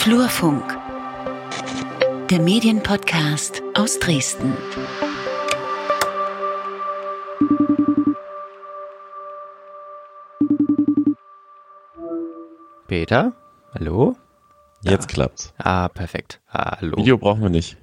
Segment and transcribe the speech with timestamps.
[0.00, 0.64] Flurfunk,
[2.30, 4.54] der Medienpodcast aus Dresden.
[12.88, 13.32] Peter,
[13.74, 14.16] hallo?
[14.82, 15.52] Jetzt klappt's.
[15.58, 16.40] Ah, perfekt.
[16.48, 16.96] Hallo.
[16.96, 17.76] Video brauchen wir nicht.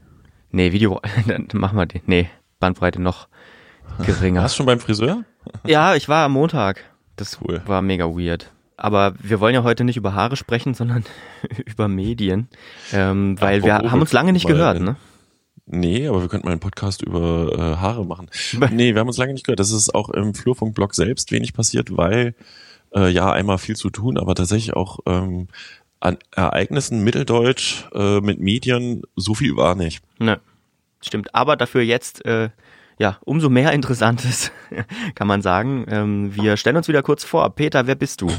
[0.51, 2.01] Nee, Video, dann machen wir den.
[2.05, 2.29] Nee,
[2.59, 3.27] Bandbreite noch
[4.05, 4.41] geringer.
[4.41, 5.23] Warst du schon beim Friseur?
[5.65, 6.83] Ja, ich war am Montag.
[7.15, 7.61] Das Cool.
[7.65, 8.51] war mega weird.
[8.77, 11.03] Aber wir wollen ja heute nicht über Haare sprechen, sondern
[11.65, 12.47] über Medien.
[12.93, 14.95] Ähm, weil wir Apropos, haben uns lange nicht gehört, ne?
[15.65, 18.29] Nee, aber wir könnten mal einen Podcast über äh, Haare machen.
[18.71, 19.59] Nee, wir haben uns lange nicht gehört.
[19.59, 22.35] Das ist auch im Flurfunk-Blog selbst wenig passiert, weil
[22.95, 25.47] äh, ja einmal viel zu tun, aber tatsächlich auch ähm,
[25.99, 30.03] an Ereignissen Mitteldeutsch äh, mit Medien so viel war nicht.
[30.19, 30.39] Ne,
[31.01, 31.33] stimmt.
[31.35, 32.49] Aber dafür jetzt, äh,
[32.99, 34.51] ja, umso mehr Interessantes,
[35.15, 35.85] kann man sagen.
[35.89, 37.49] Ähm, wir stellen uns wieder kurz vor.
[37.55, 38.31] Peter, wer bist du?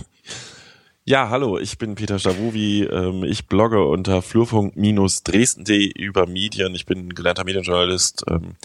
[1.05, 2.83] Ja, hallo, ich bin Peter Stavovi.
[2.83, 6.75] Ähm, ich blogge unter flurfunk-dresden.de über Medien.
[6.75, 8.57] Ich bin gelernter Medienjournalist, ähm,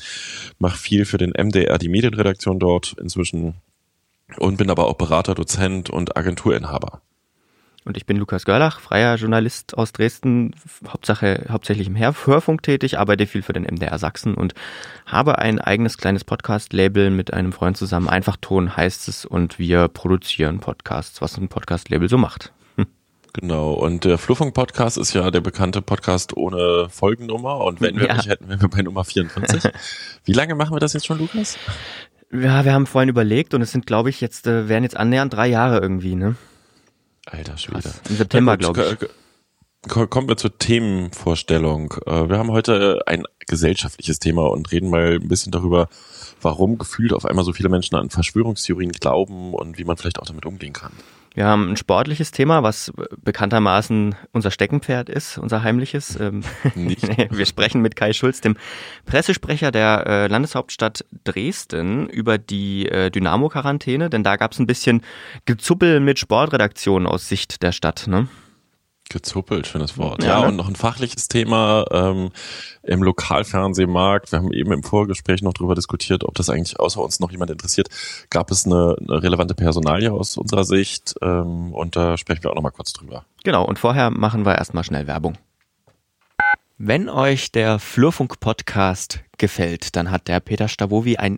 [0.59, 3.53] mache viel für den MDR, die Medienredaktion dort inzwischen
[4.39, 7.01] und bin aber auch Berater, Dozent und Agenturinhaber.
[7.85, 10.55] Und ich bin Lukas Görlach, freier Journalist aus Dresden,
[10.87, 14.53] Hauptsache, hauptsächlich im Hör- Hörfunk tätig, arbeite viel für den MDR Sachsen und
[15.05, 18.07] habe ein eigenes kleines Podcast-Label mit einem Freund zusammen.
[18.07, 22.53] Einfach Ton heißt es und wir produzieren Podcasts, was ein Podcast-Label so macht.
[23.33, 28.13] Genau, und der Flurfunk-Podcast ist ja der bekannte Podcast ohne Folgennummer und wenn wir Ja.
[28.13, 29.71] nicht hätten, wären wir bei Nummer 44.
[30.23, 31.57] Wie lange machen wir das jetzt schon, Lukas?
[32.31, 35.33] Ja, wir haben vorhin überlegt und es sind, glaube ich, jetzt, äh, wären jetzt annähernd
[35.33, 36.35] drei Jahre irgendwie, ne?
[37.25, 37.93] Alter Schwede.
[38.09, 39.89] Im September, glaube ich.
[39.89, 41.93] k- Kommen wir zur Themenvorstellung.
[42.05, 45.89] Äh, Wir haben heute ein gesellschaftliches Thema und reden mal ein bisschen darüber,
[46.41, 50.25] warum gefühlt auf einmal so viele Menschen an Verschwörungstheorien glauben und wie man vielleicht auch
[50.25, 50.93] damit umgehen kann.
[51.33, 56.19] Wir haben ein sportliches Thema, was bekanntermaßen unser Steckenpferd ist, unser heimliches.
[56.19, 56.43] Ähm,
[56.75, 58.55] wir sprechen mit Kai Schulz, dem
[59.05, 65.01] Pressesprecher der äh, Landeshauptstadt Dresden, über die äh, Dynamo-Quarantäne, denn da gab es ein bisschen
[65.45, 68.05] Gezuppel mit Sportredaktionen aus Sicht der Stadt.
[68.07, 68.27] Ne?
[69.13, 70.23] Gezuppelt, schönes Wort.
[70.23, 70.47] Ja, Ja, ne?
[70.47, 72.31] und noch ein fachliches Thema ähm,
[72.81, 74.31] im Lokalfernsehmarkt.
[74.31, 77.51] Wir haben eben im Vorgespräch noch darüber diskutiert, ob das eigentlich außer uns noch jemand
[77.51, 77.89] interessiert.
[78.31, 81.13] Gab es eine, eine relevante Personalie aus unserer Sicht?
[81.21, 83.25] Ähm, und da sprechen wir auch noch mal kurz drüber.
[83.43, 85.37] Genau, und vorher machen wir erstmal schnell Werbung.
[86.79, 91.37] Wenn euch der Flurfunk-Podcast gefällt, dann hat der Peter Stavovi ein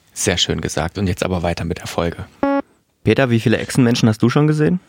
[0.13, 0.97] Sehr schön gesagt.
[0.97, 2.25] Und jetzt aber weiter mit der Folge.
[3.03, 4.79] Peter, wie viele Echsenmenschen hast du schon gesehen?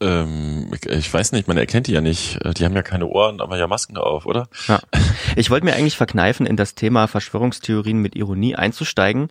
[0.00, 2.40] Ähm, ich- weiß nicht, man erkennt die ja nicht.
[2.44, 4.48] Äh, Die haben ja keine Ohren, aber ja Masken auf, oder?
[4.66, 4.80] Ja.
[5.36, 9.28] Ich wollte mir eigentlich verkneifen, in das Thema Verschwörungstheorien mit Ironie einzusteigen.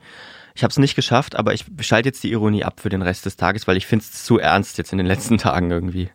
[0.56, 3.26] Ich habe es nicht geschafft, aber ich schalte jetzt die Ironie ab für den Rest
[3.26, 6.10] des Tages, weil ich finde es zu ernst jetzt in den letzten Tagen irgendwie.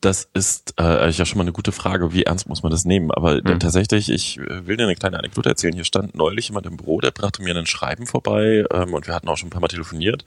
[0.00, 2.12] Das ist äh, ja schon mal eine gute Frage.
[2.12, 3.10] Wie ernst muss man das nehmen?
[3.10, 3.58] Aber äh, Hm.
[3.60, 5.74] tatsächlich, ich äh, will dir eine kleine Anekdote erzählen.
[5.74, 9.14] Hier stand neulich jemand im Büro, der brachte mir ein Schreiben vorbei ähm, und wir
[9.14, 10.24] hatten auch schon ein paar Mal telefoniert.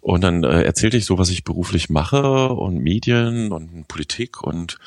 [0.00, 4.78] Und dann äh, erzählte ich so, was ich beruflich mache und Medien und Politik und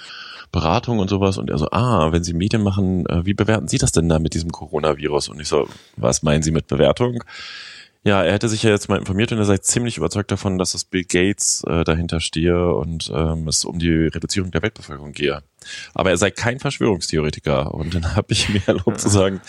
[0.51, 1.37] Beratung und sowas.
[1.37, 4.17] Und er so, ah, wenn Sie Medien machen, äh, wie bewerten Sie das denn da
[4.19, 5.29] mit diesem Coronavirus?
[5.29, 7.23] Und ich so, was meinen Sie mit Bewertung?
[8.05, 10.71] Ja, er hätte sich ja jetzt mal informiert und er sei ziemlich überzeugt davon, dass
[10.71, 15.43] das Bill Gates äh, dahinter stehe und ähm, es um die Reduzierung der Weltbevölkerung gehe.
[15.93, 17.73] Aber er sei kein Verschwörungstheoretiker.
[17.73, 19.41] Und dann habe ich mir erlaubt zu sagen,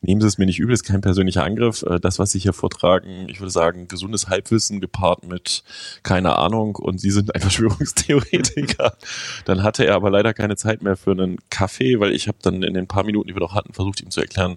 [0.00, 1.82] nehmen Sie es mir nicht übel, ist kein persönlicher Angriff.
[1.82, 5.62] Äh, das, was Sie hier vortragen, ich würde sagen, gesundes Halbwissen gepaart mit
[6.02, 8.96] keine Ahnung und Sie sind ein Verschwörungstheoretiker.
[9.44, 12.62] dann hatte er aber leider keine Zeit mehr für einen Kaffee, weil ich habe dann
[12.62, 14.56] in den paar Minuten, die wir noch hatten, versucht ihm zu erklären,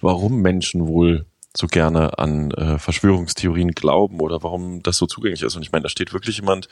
[0.00, 5.54] warum Menschen wohl so gerne an äh, Verschwörungstheorien glauben oder warum das so zugänglich ist.
[5.54, 6.68] Und ich meine, da steht wirklich jemand,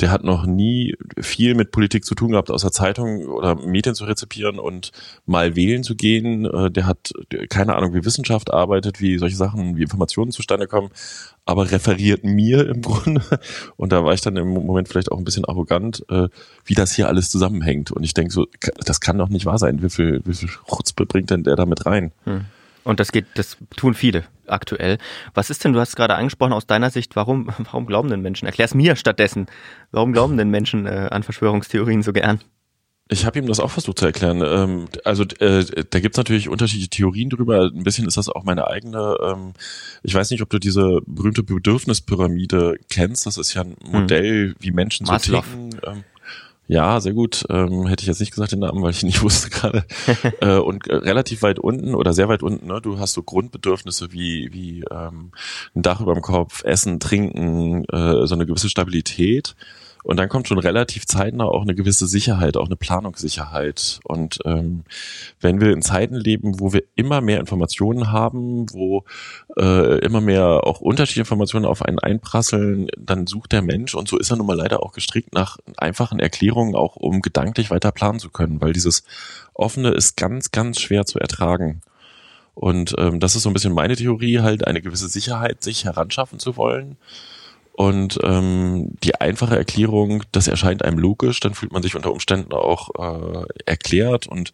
[0.00, 4.04] der hat noch nie viel mit Politik zu tun gehabt, außer Zeitung oder Medien zu
[4.04, 4.92] rezipieren und
[5.24, 6.44] mal wählen zu gehen.
[6.44, 7.12] Äh, der hat
[7.48, 10.90] keine Ahnung, wie Wissenschaft arbeitet, wie solche Sachen, wie Informationen zustande kommen,
[11.46, 13.22] aber referiert mir im Grunde.
[13.76, 16.28] Und da war ich dann im Moment vielleicht auch ein bisschen arrogant, äh,
[16.66, 17.90] wie das hier alles zusammenhängt.
[17.90, 18.46] Und ich denke so,
[18.84, 19.82] das kann doch nicht wahr sein.
[19.82, 22.12] Wie viel, wie viel Chutzpe bringt denn der da mit rein?
[22.84, 24.98] Und das geht, das tun viele aktuell.
[25.34, 28.46] Was ist denn, du hast gerade angesprochen, aus deiner Sicht, warum, warum glauben denn Menschen?
[28.46, 29.46] Erklär's mir stattdessen.
[29.90, 32.40] Warum glauben denn Menschen äh, an Verschwörungstheorien so gern?
[33.12, 34.40] Ich habe ihm das auch versucht zu erklären.
[34.44, 37.64] Ähm, also äh, da gibt's natürlich unterschiedliche Theorien drüber.
[37.64, 39.16] Ein bisschen ist das auch meine eigene.
[39.20, 39.52] Ähm,
[40.04, 43.26] ich weiß nicht, ob du diese berühmte Bedürfnispyramide kennst.
[43.26, 43.90] Das ist ja ein hm.
[43.90, 44.54] Modell, hm.
[44.60, 45.42] wie Menschen so Maslow.
[45.42, 45.80] ticken.
[45.84, 46.04] Ähm,
[46.70, 47.44] ja, sehr gut.
[47.50, 49.84] Ähm, hätte ich jetzt nicht gesagt den Namen, weil ich ihn nicht wusste gerade.
[50.40, 54.12] äh, und äh, relativ weit unten oder sehr weit unten, ne, du hast so Grundbedürfnisse
[54.12, 55.32] wie, wie ähm,
[55.74, 59.56] ein Dach über dem Kopf, Essen, Trinken, äh, so eine gewisse Stabilität.
[60.02, 64.00] Und dann kommt schon relativ zeitnah auch eine gewisse Sicherheit, auch eine Planungssicherheit.
[64.04, 64.84] Und ähm,
[65.40, 69.04] wenn wir in Zeiten leben, wo wir immer mehr Informationen haben, wo
[69.58, 74.18] äh, immer mehr auch unterschiedliche Informationen auf einen einprasseln, dann sucht der Mensch, und so
[74.18, 78.18] ist er nun mal leider auch gestrickt, nach einfachen Erklärungen, auch um gedanklich weiter planen
[78.18, 79.04] zu können, weil dieses
[79.54, 81.82] Offene ist ganz, ganz schwer zu ertragen.
[82.54, 86.38] Und ähm, das ist so ein bisschen meine Theorie, halt eine gewisse Sicherheit sich heranschaffen
[86.38, 86.96] zu wollen
[87.80, 92.52] und ähm, die einfache Erklärung, das erscheint einem logisch, dann fühlt man sich unter Umständen
[92.52, 94.52] auch äh, erklärt und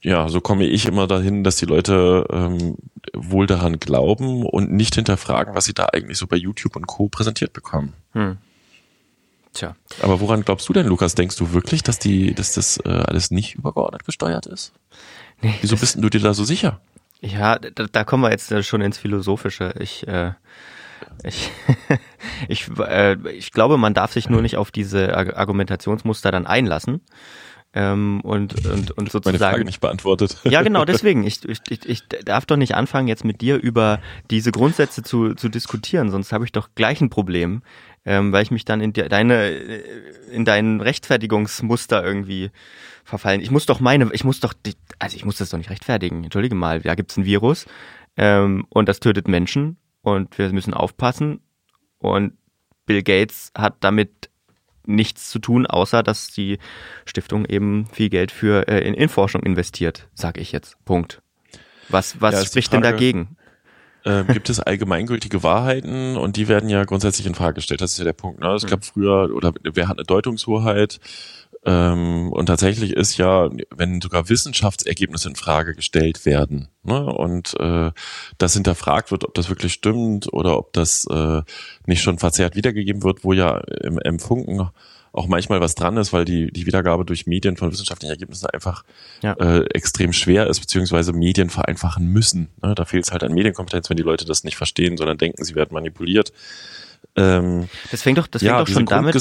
[0.00, 2.76] ja, so komme ich immer dahin, dass die Leute ähm,
[3.14, 7.08] wohl daran glauben und nicht hinterfragen, was sie da eigentlich so bei YouTube und Co.
[7.08, 7.94] präsentiert bekommen.
[8.12, 8.38] Hm.
[9.52, 9.74] Tja.
[10.00, 11.16] Aber woran glaubst du denn, Lukas?
[11.16, 14.72] Denkst du wirklich, dass die, dass das äh, alles nicht übergeordnet gesteuert ist?
[15.42, 16.80] Nee, Wieso bist du dir da so sicher?
[17.20, 19.74] Ja, da, da kommen wir jetzt schon ins Philosophische.
[19.80, 20.34] Ich äh,
[21.24, 21.50] ich,
[22.48, 27.00] ich, äh, ich glaube, man darf sich nur nicht auf diese Argumentationsmuster dann einlassen.
[27.72, 29.38] Ähm, und, und, und sozusagen.
[29.38, 30.38] Meine Frage nicht beantwortet.
[30.42, 31.24] Ja, genau, deswegen.
[31.24, 35.48] Ich, ich, ich darf doch nicht anfangen, jetzt mit dir über diese Grundsätze zu, zu
[35.48, 37.62] diskutieren, sonst habe ich doch gleich ein Problem,
[38.04, 39.50] ähm, weil ich mich dann in deine,
[40.32, 42.50] in dein Rechtfertigungsmuster irgendwie
[43.04, 43.40] verfallen.
[43.40, 44.54] Ich muss doch meine, ich muss doch,
[44.98, 46.24] also ich muss das doch nicht rechtfertigen.
[46.24, 47.66] Entschuldige mal, da gibt's ein Virus
[48.16, 51.40] ähm, und das tötet Menschen und wir müssen aufpassen.
[51.98, 52.34] Und
[52.86, 54.30] Bill Gates hat damit
[54.86, 56.58] nichts zu tun, außer dass die
[57.04, 60.82] Stiftung eben viel Geld für äh, in, in Forschung investiert, sag ich jetzt.
[60.84, 61.22] Punkt.
[61.88, 63.36] Was, was ja, spricht denn dagegen?
[64.04, 67.80] Äh, gibt es allgemeingültige Wahrheiten und die werden ja grundsätzlich in Frage gestellt.
[67.80, 68.40] Das ist ja der Punkt.
[68.40, 68.48] Ne?
[68.54, 71.00] Es gab früher, oder wer hat eine Deutungshoheit?
[71.66, 77.90] Ähm, und tatsächlich ist ja, wenn sogar Wissenschaftsergebnisse in Frage gestellt werden ne, und äh,
[78.38, 81.42] das hinterfragt wird, ob das wirklich stimmt oder ob das äh,
[81.84, 84.70] nicht schon verzerrt wiedergegeben wird, wo ja im, im Funken
[85.12, 88.84] auch manchmal was dran ist, weil die, die Wiedergabe durch Medien von wissenschaftlichen Ergebnissen einfach
[89.22, 89.32] ja.
[89.34, 92.48] äh, extrem schwer ist, beziehungsweise Medien vereinfachen müssen.
[92.62, 92.74] Ne?
[92.74, 95.54] Da fehlt es halt an Medienkompetenz, wenn die Leute das nicht verstehen, sondern denken, sie
[95.54, 96.32] werden manipuliert.
[97.16, 99.14] Ähm, das fängt doch, das fängt ja, doch schon damit,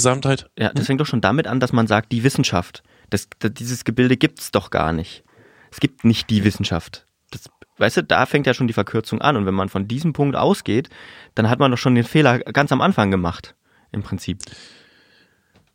[0.58, 3.84] ja, das fängt doch schon damit an, dass man sagt, die Wissenschaft, das, das, dieses
[3.84, 5.24] Gebilde gibt's doch gar nicht.
[5.72, 7.06] Es gibt nicht die Wissenschaft.
[7.32, 9.38] Das, weißt du, da fängt ja schon die Verkürzung an.
[9.38, 10.90] Und wenn man von diesem Punkt ausgeht,
[11.36, 13.56] dann hat man doch schon den Fehler ganz am Anfang gemacht,
[13.92, 14.42] im Prinzip.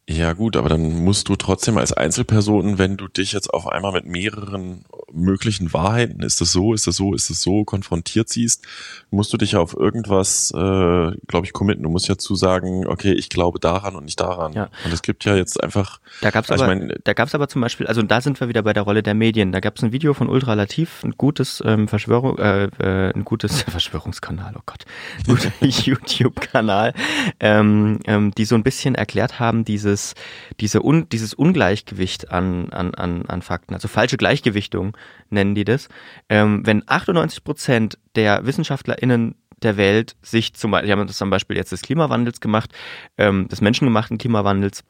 [0.08, 3.92] Ja gut, aber dann musst du trotzdem als Einzelperson, wenn du dich jetzt auf einmal
[3.92, 8.64] mit mehreren möglichen Wahrheiten, ist das so, ist das so, ist das so, konfrontiert siehst,
[9.10, 11.82] musst du dich ja auf irgendwas, äh, glaube ich, committen.
[11.82, 14.52] Du musst ja zu sagen, okay, ich glaube daran und nicht daran.
[14.52, 14.68] Ja.
[14.84, 16.00] Und es gibt ja jetzt einfach.
[16.20, 18.48] Da gab's also aber, ich mein, da gab's aber zum Beispiel, also da sind wir
[18.48, 19.52] wieder bei der Rolle der Medien.
[19.52, 24.54] Da gab's ein Video von Ultralativ, ein gutes ähm, Verschwörung, äh, äh, ein gutes Verschwörungskanal,
[24.56, 24.84] oh Gott,
[25.60, 26.94] YouTube-Kanal,
[27.40, 30.14] ähm, ähm, die so ein bisschen erklärt haben, diese dieses,
[30.60, 34.96] diese un, dieses Ungleichgewicht an, an, an, an Fakten, also falsche Gleichgewichtung
[35.30, 35.88] nennen die das.
[36.28, 41.30] Ähm, wenn 98 Prozent der WissenschaftlerInnen der Welt sich zum Beispiel, die haben das zum
[41.30, 42.72] Beispiel jetzt des Klimawandels gemacht,
[43.18, 44.84] ähm, des menschengemachten Klimawandels,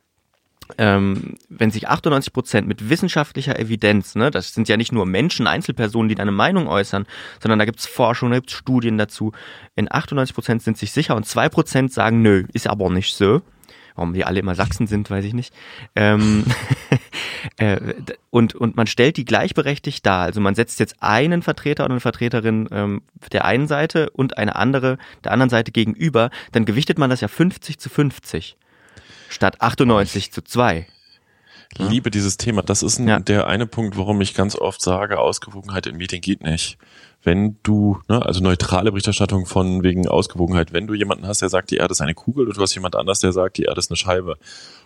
[0.78, 5.46] ähm, wenn sich 98 Prozent mit wissenschaftlicher Evidenz, ne, das sind ja nicht nur Menschen,
[5.46, 7.06] Einzelpersonen, die deine Meinung äußern,
[7.40, 9.32] sondern da gibt's Forschung, da gibt's Studien dazu.
[9.76, 13.42] In 98 Prozent sind sich sicher und zwei Prozent sagen, nö, ist aber nicht so.
[13.94, 15.54] Warum die alle immer Sachsen sind, weiß ich nicht.
[15.94, 16.44] Ähm,
[17.58, 17.94] äh,
[18.30, 20.22] und, und man stellt die gleichberechtigt dar.
[20.22, 24.56] Also man setzt jetzt einen Vertreter oder eine Vertreterin ähm, der einen Seite und eine
[24.56, 26.30] andere der anderen Seite gegenüber.
[26.52, 28.56] Dann gewichtet man das ja 50 zu 50
[29.28, 30.86] statt 98 zu 2
[31.78, 32.62] liebe dieses Thema.
[32.62, 33.18] Das ist ein, ja.
[33.18, 36.78] der eine Punkt, warum ich ganz oft sage, Ausgewogenheit in Medien geht nicht.
[37.24, 41.70] Wenn du, ne, also neutrale Berichterstattung von wegen Ausgewogenheit, wenn du jemanden hast, der sagt,
[41.70, 43.90] die Erde ist eine Kugel und du hast jemand anders, der sagt, die Erde ist
[43.90, 44.36] eine Scheibe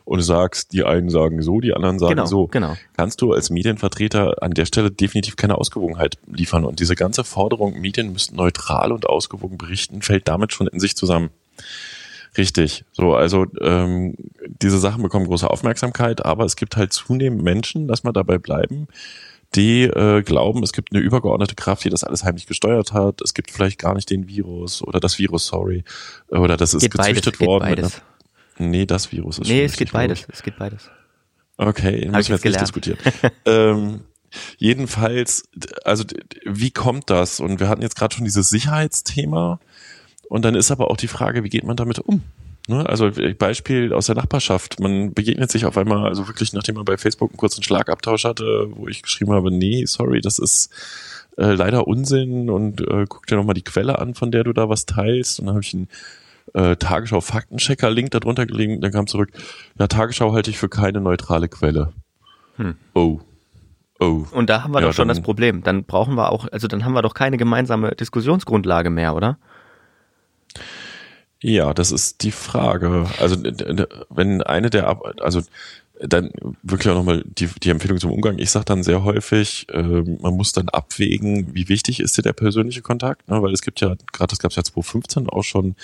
[0.04, 2.76] und du sagst, die einen sagen so, die anderen sagen genau, so, genau.
[2.96, 6.64] kannst du als Medienvertreter an der Stelle definitiv keine Ausgewogenheit liefern.
[6.64, 10.96] Und diese ganze Forderung, Medien müssten neutral und ausgewogen berichten, fällt damit schon in sich
[10.96, 11.30] zusammen.
[12.36, 12.84] Richtig.
[12.92, 14.14] So, also ähm,
[14.62, 18.86] diese Sachen bekommen große Aufmerksamkeit, aber es gibt halt zunehmend Menschen, lass mal dabei bleiben,
[19.54, 23.20] die äh, glauben, es gibt eine übergeordnete Kraft, die das alles heimlich gesteuert hat.
[23.22, 25.84] Es gibt vielleicht gar nicht den Virus oder das Virus, sorry,
[26.28, 27.62] oder das ist geht gezüchtet beides, worden.
[27.62, 28.02] Beides.
[28.56, 30.26] Einer, nee, das Virus ist Nee, es geht beides.
[30.30, 30.90] Es geht beides.
[31.56, 32.98] Okay, den müssen wir jetzt nicht diskutieren.
[33.46, 34.00] ähm,
[34.58, 35.48] jedenfalls,
[35.84, 36.04] also
[36.44, 37.40] wie kommt das?
[37.40, 39.60] Und wir hatten jetzt gerade schon dieses Sicherheitsthema.
[40.28, 42.22] Und dann ist aber auch die Frage, wie geht man damit um?
[42.68, 42.86] Ne?
[42.86, 44.78] Also Beispiel aus der Nachbarschaft.
[44.78, 48.68] Man begegnet sich auf einmal, also wirklich, nachdem man bei Facebook einen kurzen Schlagabtausch hatte,
[48.74, 50.70] wo ich geschrieben habe, nee, sorry, das ist
[51.38, 54.68] äh, leider Unsinn und äh, guck dir nochmal die Quelle an, von der du da
[54.68, 55.40] was teilst.
[55.40, 55.88] Und dann habe ich einen
[56.52, 58.82] äh, Tagesschau-Faktenchecker-Link darunter gelegen.
[58.82, 59.30] Dann kam zurück,
[59.78, 61.94] ja, Tagesschau halte ich für keine neutrale Quelle.
[62.56, 62.76] Hm.
[62.94, 63.20] Oh.
[63.98, 64.26] Oh.
[64.30, 65.62] Und da haben wir ja, doch schon das Problem.
[65.62, 69.38] Dann brauchen wir auch, also dann haben wir doch keine gemeinsame Diskussionsgrundlage mehr, oder?
[71.42, 73.06] Ja, das ist die Frage.
[73.20, 73.36] Also
[74.10, 75.42] wenn eine der, also
[76.00, 76.30] dann
[76.62, 78.38] wirklich auch nochmal die, die Empfehlung zum Umgang.
[78.38, 82.32] Ich sage dann sehr häufig, äh, man muss dann abwägen, wie wichtig ist dir der
[82.32, 83.42] persönliche Kontakt, ne?
[83.42, 85.74] weil es gibt ja, gerade das gab es ja 2015 auch schon,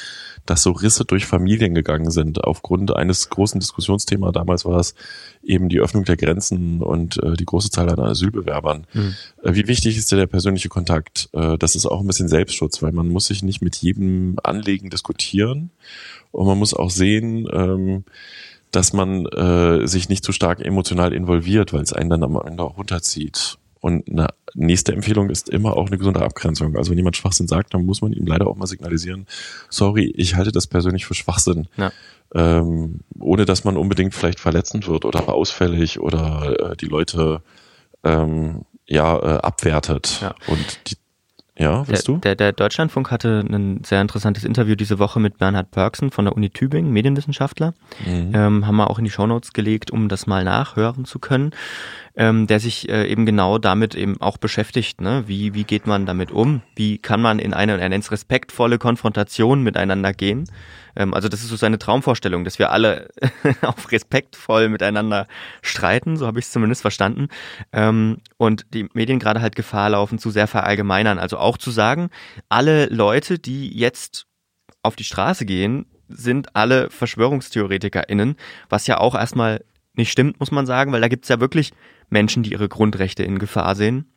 [0.46, 2.44] dass so Risse durch Familien gegangen sind.
[2.44, 4.94] Aufgrund eines großen Diskussionsthemas, damals war es
[5.42, 8.86] eben die Öffnung der Grenzen und äh, die große Zahl an Asylbewerbern.
[8.92, 9.14] Mhm.
[9.42, 11.28] Äh, wie wichtig ist dir der persönliche Kontakt?
[11.32, 14.90] Äh, das ist auch ein bisschen Selbstschutz, weil man muss sich nicht mit jedem Anliegen
[14.90, 15.70] diskutieren
[16.30, 18.04] und man muss auch sehen, ähm,
[18.74, 22.62] dass man äh, sich nicht zu stark emotional involviert, weil es einen dann am Ende
[22.62, 23.58] auch runterzieht.
[23.80, 26.74] Und eine nächste Empfehlung ist immer auch eine gesunde Abgrenzung.
[26.76, 29.26] Also wenn jemand Schwachsinn sagt, dann muss man ihm leider auch mal signalisieren,
[29.68, 31.68] sorry, ich halte das persönlich für Schwachsinn.
[31.76, 31.92] Ja.
[32.34, 37.42] Ähm, ohne dass man unbedingt vielleicht verletzend wird oder ausfällig oder äh, die Leute
[38.04, 40.20] ähm, ja äh, abwertet.
[40.22, 40.34] Ja.
[40.46, 40.96] Und die
[41.56, 42.20] ja, willst der, du?
[42.20, 46.34] Der, der Deutschlandfunk hatte ein sehr interessantes Interview diese Woche mit Bernhard Perksen von der
[46.34, 47.74] Uni Tübingen, Medienwissenschaftler.
[48.04, 48.32] Mhm.
[48.34, 51.52] Ähm, haben wir auch in die Shownotes gelegt, um das mal nachhören zu können.
[52.16, 55.00] Ähm, der sich äh, eben genau damit eben auch beschäftigt.
[55.00, 55.24] Ne?
[55.26, 56.62] Wie, wie geht man damit um?
[56.76, 60.44] Wie kann man in eine, er nennt respektvolle Konfrontation miteinander gehen?
[60.96, 63.08] Ähm, also das ist so seine Traumvorstellung, dass wir alle
[63.62, 65.26] auf respektvoll miteinander
[65.62, 67.28] streiten, so habe ich es zumindest verstanden.
[67.72, 71.18] Ähm, und die Medien gerade halt Gefahr laufen, zu sehr verallgemeinern.
[71.18, 72.10] Also auch zu sagen,
[72.48, 74.26] alle Leute, die jetzt
[74.82, 78.36] auf die Straße gehen, sind alle VerschwörungstheoretikerInnen,
[78.68, 81.72] was ja auch erstmal nicht stimmt, muss man sagen, weil da gibt's ja wirklich
[82.10, 84.13] Menschen, die ihre Grundrechte in Gefahr sehen.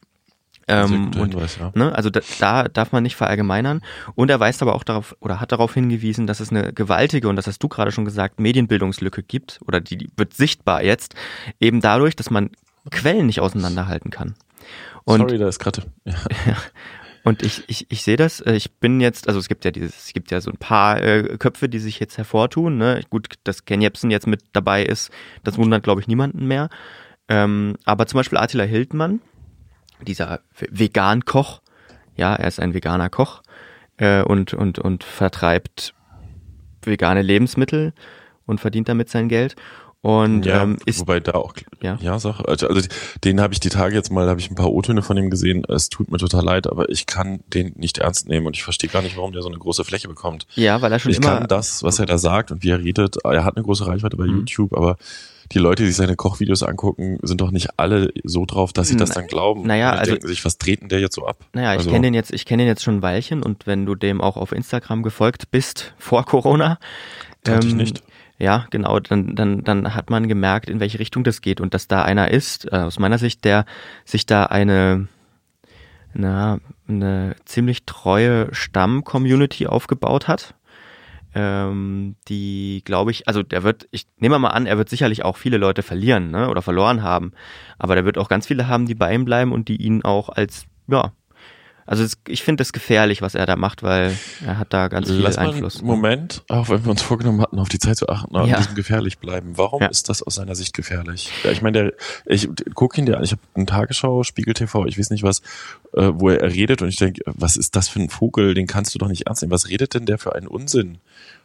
[0.69, 1.71] Ähm, und, Hinweis, ja.
[1.75, 3.81] ne, also da, da darf man nicht verallgemeinern.
[4.15, 7.37] Und er weist aber auch darauf oder hat darauf hingewiesen, dass es eine gewaltige, und
[7.37, 11.15] das hast du gerade schon gesagt, Medienbildungslücke gibt, oder die, die wird sichtbar jetzt,
[11.59, 12.49] eben dadurch, dass man
[12.91, 14.35] Quellen nicht auseinanderhalten kann.
[15.05, 15.83] Und, Sorry, da ist gerade.
[16.05, 16.15] Ja.
[17.23, 19.97] Und ich, ich, ich sehe das, äh, ich bin jetzt, also es gibt ja dieses,
[19.97, 22.77] es gibt ja so ein paar äh, Köpfe, die sich jetzt hervortun.
[22.77, 23.01] Ne?
[23.09, 25.11] Gut, dass Ken Jebsen jetzt mit dabei ist,
[25.43, 26.69] das wundert, glaube ich, niemanden mehr.
[27.27, 29.19] Ähm, aber zum Beispiel Attila Hildmann,
[30.05, 31.61] dieser Vegan-Koch,
[32.15, 33.41] ja, er ist ein veganer Koch
[33.97, 35.93] äh, und, und, und vertreibt
[36.83, 37.93] vegane Lebensmittel
[38.45, 39.55] und verdient damit sein Geld.
[40.01, 42.47] Und ja, ähm, ist wobei da auch ja, ja Sache.
[42.47, 42.87] Also, also
[43.23, 45.63] den habe ich die Tage jetzt mal, habe ich ein paar O-Töne von ihm gesehen.
[45.67, 48.89] Es tut mir total leid, aber ich kann den nicht ernst nehmen und ich verstehe
[48.89, 50.45] gar nicht, warum der so eine große Fläche bekommt.
[50.55, 51.33] Ja, weil er schon ich immer.
[51.33, 53.17] Ich kann das, was er da sagt und wie er redet.
[53.25, 54.37] Er hat eine große Reichweite bei mhm.
[54.37, 54.97] YouTube, aber
[55.51, 59.11] die Leute, die seine Kochvideos angucken, sind doch nicht alle so drauf, dass sie das
[59.11, 59.65] dann glauben.
[59.65, 61.37] Naja, also denken sich, was treten der jetzt so ab?
[61.53, 63.85] Naja, ich also, kenne den jetzt, ich kenne den jetzt schon ein Weilchen und wenn
[63.85, 66.79] du dem auch auf Instagram gefolgt bist vor Corona,
[67.45, 68.03] ähm, ich nicht.
[68.39, 71.87] Ja, genau, dann, dann, dann hat man gemerkt, in welche Richtung das geht und dass
[71.87, 73.65] da einer ist, äh, aus meiner Sicht, der
[74.05, 75.07] sich da eine,
[76.13, 80.53] na, eine ziemlich treue Stamm-Community aufgebaut hat
[81.33, 85.37] ähm, die, glaube ich, also der wird, ich nehme mal an, er wird sicherlich auch
[85.37, 87.33] viele Leute verlieren ne, oder verloren haben,
[87.77, 90.29] aber der wird auch ganz viele haben, die bei ihm bleiben und die ihn auch
[90.29, 91.11] als, ja,
[91.87, 94.13] also das, ich finde das gefährlich, was er da macht, weil
[94.45, 95.81] er hat da ganz viel Lass Einfluss.
[95.81, 98.57] Mal Moment, auch wenn wir uns vorgenommen hatten, auf die Zeit zu achten, an ja.
[98.57, 99.57] diesem gefährlich bleiben.
[99.57, 99.87] Warum ja.
[99.87, 101.31] ist das aus seiner Sicht gefährlich?
[101.45, 101.93] Ja, ich meine,
[102.25, 105.39] ich gucke ihn dir an, ich habe einen Tagesschau, Spiegel TV, ich weiß nicht was,
[105.93, 108.93] äh, wo er redet und ich denke, was ist das für ein Vogel, den kannst
[108.93, 109.53] du doch nicht ernst nehmen.
[109.53, 110.97] Was redet denn der für einen Unsinn?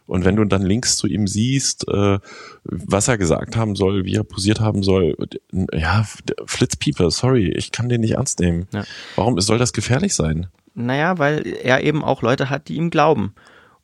[0.05, 2.19] Und wenn du dann Links zu ihm siehst, äh,
[2.63, 5.15] was er gesagt haben soll, wie er posiert haben soll,
[5.71, 6.05] ja,
[6.45, 8.67] Flitzpieper, sorry, ich kann den nicht ernst nehmen.
[8.73, 8.83] Ja.
[9.15, 10.47] Warum soll das gefährlich sein?
[10.75, 13.33] Naja, weil er eben auch Leute hat, die ihm glauben.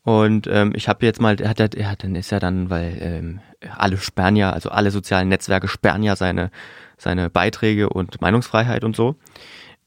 [0.03, 2.97] Und ähm, ich habe jetzt mal, er hat, er hat, dann ist ja dann, weil
[2.99, 3.39] ähm,
[3.77, 6.51] alle sperren ja, also alle sozialen Netzwerke sperren ja seine,
[6.97, 9.15] seine Beiträge und Meinungsfreiheit und so.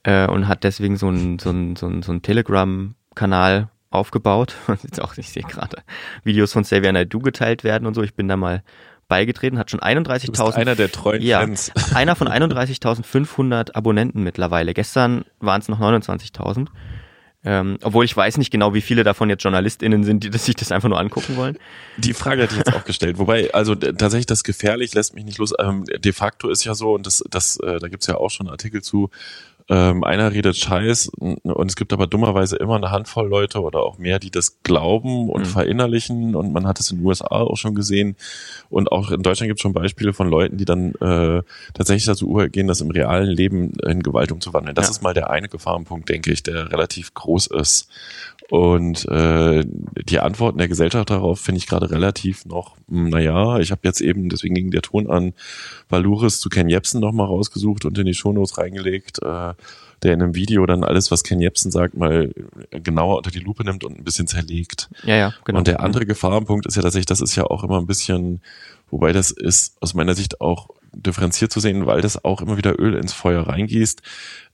[0.05, 4.55] Äh, und hat deswegen so ein, so so ein, so ein Telegram-Kanal aufgebaut.
[4.67, 5.79] Und jetzt auch, ich sehe gerade
[6.25, 8.03] Videos von Xavier Naidoo geteilt werden und so.
[8.03, 8.63] Ich bin da mal
[9.09, 10.55] beigetreten, hat schon 31.000.
[10.55, 11.71] Einer der treuen ja, Fans.
[11.95, 14.73] Einer von 31.500 Abonnenten mittlerweile.
[14.73, 16.69] Gestern waren es noch 29.000.
[17.45, 20.71] Ähm, obwohl ich weiß nicht genau, wie viele davon jetzt JournalistInnen sind, die sich das
[20.71, 21.59] einfach nur angucken wollen.
[21.97, 23.19] Die Frage hatte ich jetzt auch gestellt.
[23.19, 25.53] Wobei, also tatsächlich das gefährlich lässt mich nicht los.
[25.59, 28.49] Ähm, de facto ist ja so, und das, das, äh, da gibt's ja auch schon
[28.49, 29.11] Artikel zu,
[29.69, 33.99] ähm, einer redet Scheiß und es gibt aber dummerweise immer eine Handvoll Leute oder auch
[33.99, 35.47] mehr, die das glauben und mhm.
[35.47, 38.16] verinnerlichen und man hat es in den USA auch schon gesehen
[38.71, 41.42] und auch in Deutschland gibt es schon Beispiele von Leuten, die dann äh,
[41.75, 44.75] tatsächlich dazu übergehen, das im realen Leben in Gewalt umzuwandeln.
[44.75, 44.90] Das ja.
[44.90, 47.88] ist mal der eine Gefahrenpunkt, denke ich, der relativ groß ist.
[48.52, 49.64] Und äh,
[50.07, 54.02] die Antworten der Gesellschaft darauf finde ich gerade relativ noch, hm, naja, ich habe jetzt
[54.02, 55.33] eben, deswegen ging der Ton an,
[55.88, 59.52] Valuris zu Ken Jebsen nochmal rausgesucht und in die Shownotes reingelegt, äh,
[60.03, 62.33] der in einem Video dann alles, was Ken Jebsen sagt, mal
[62.71, 64.91] genauer unter die Lupe nimmt und ein bisschen zerlegt.
[65.05, 65.59] Ja, ja, genau.
[65.59, 68.41] Und der andere Gefahrenpunkt ist ja tatsächlich, das ist ja auch immer ein bisschen,
[68.91, 72.79] wobei das ist aus meiner Sicht auch differenziert zu sehen, weil das auch immer wieder
[72.79, 74.03] Öl ins Feuer reingießt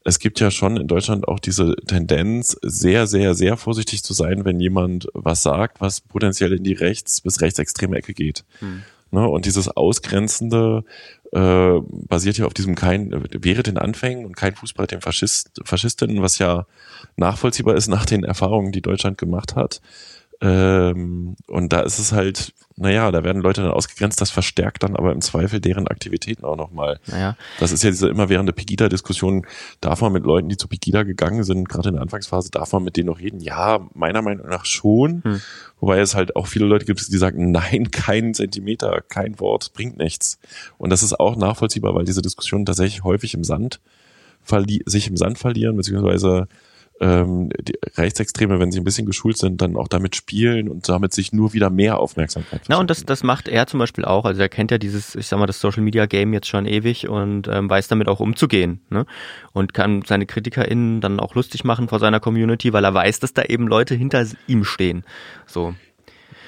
[0.09, 4.45] es gibt ja schon in Deutschland auch diese Tendenz, sehr, sehr, sehr vorsichtig zu sein,
[4.45, 8.45] wenn jemand was sagt, was potenziell in die rechts- bis rechtsextreme Ecke geht.
[8.61, 8.83] Hm.
[9.11, 9.29] Ne?
[9.29, 10.85] Und dieses Ausgrenzende
[11.33, 16.23] äh, basiert ja auf diesem kein, wäre den Anfängen und kein Fußball den Faschist, Faschistinnen,
[16.23, 16.67] was ja
[17.17, 19.81] nachvollziehbar ist nach den Erfahrungen, die Deutschland gemacht hat.
[20.41, 24.95] Ähm, und da ist es halt, naja, da werden Leute dann ausgegrenzt, das verstärkt dann
[24.95, 27.01] aber im Zweifel deren Aktivitäten auch nochmal.
[27.07, 27.37] Naja.
[27.59, 29.47] Das ist ja diese immerwährende Pegida-Diskussion,
[29.81, 32.85] darf man mit Leuten, die zu Pegida gegangen sind, gerade in der Anfangsphase, darf man
[32.85, 33.41] mit denen noch reden?
[33.41, 35.25] Ja, meiner Meinung nach schon.
[35.25, 35.41] Hm.
[35.81, 39.99] Wobei es halt auch viele Leute gibt, die sagen, nein, kein Zentimeter, kein Wort, bringt
[39.99, 40.39] nichts.
[40.79, 43.81] Und das ist auch nachvollziehbar, weil diese Diskussionen tatsächlich häufig im Sand
[44.87, 46.49] sich im Sand verlieren, beziehungsweise
[47.01, 51.13] ähm, die Rechtsextreme, wenn sie ein bisschen geschult sind, dann auch damit spielen und damit
[51.13, 54.25] sich nur wieder mehr Aufmerksamkeit Na und das, das macht er zum Beispiel auch.
[54.25, 57.09] Also er kennt ja dieses, ich sag mal, das Social Media Game jetzt schon ewig
[57.09, 58.81] und ähm, weiß damit auch umzugehen.
[58.91, 59.07] Ne?
[59.53, 63.33] Und kann seine KritikerInnen dann auch lustig machen vor seiner Community, weil er weiß, dass
[63.33, 65.05] da eben Leute hinter ihm stehen.
[65.47, 65.75] So.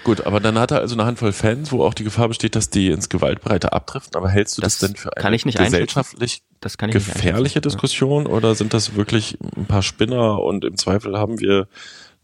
[0.04, 2.70] Gut, aber dann hat er also eine Handvoll Fans, wo auch die Gefahr besteht, dass
[2.70, 4.16] die ins Gewaltbreite abdriften.
[4.16, 9.38] Aber hältst du das, das denn für eine gesellschaftlich gefährliche Diskussion oder sind das wirklich
[9.56, 11.68] ein paar Spinner und im Zweifel haben wir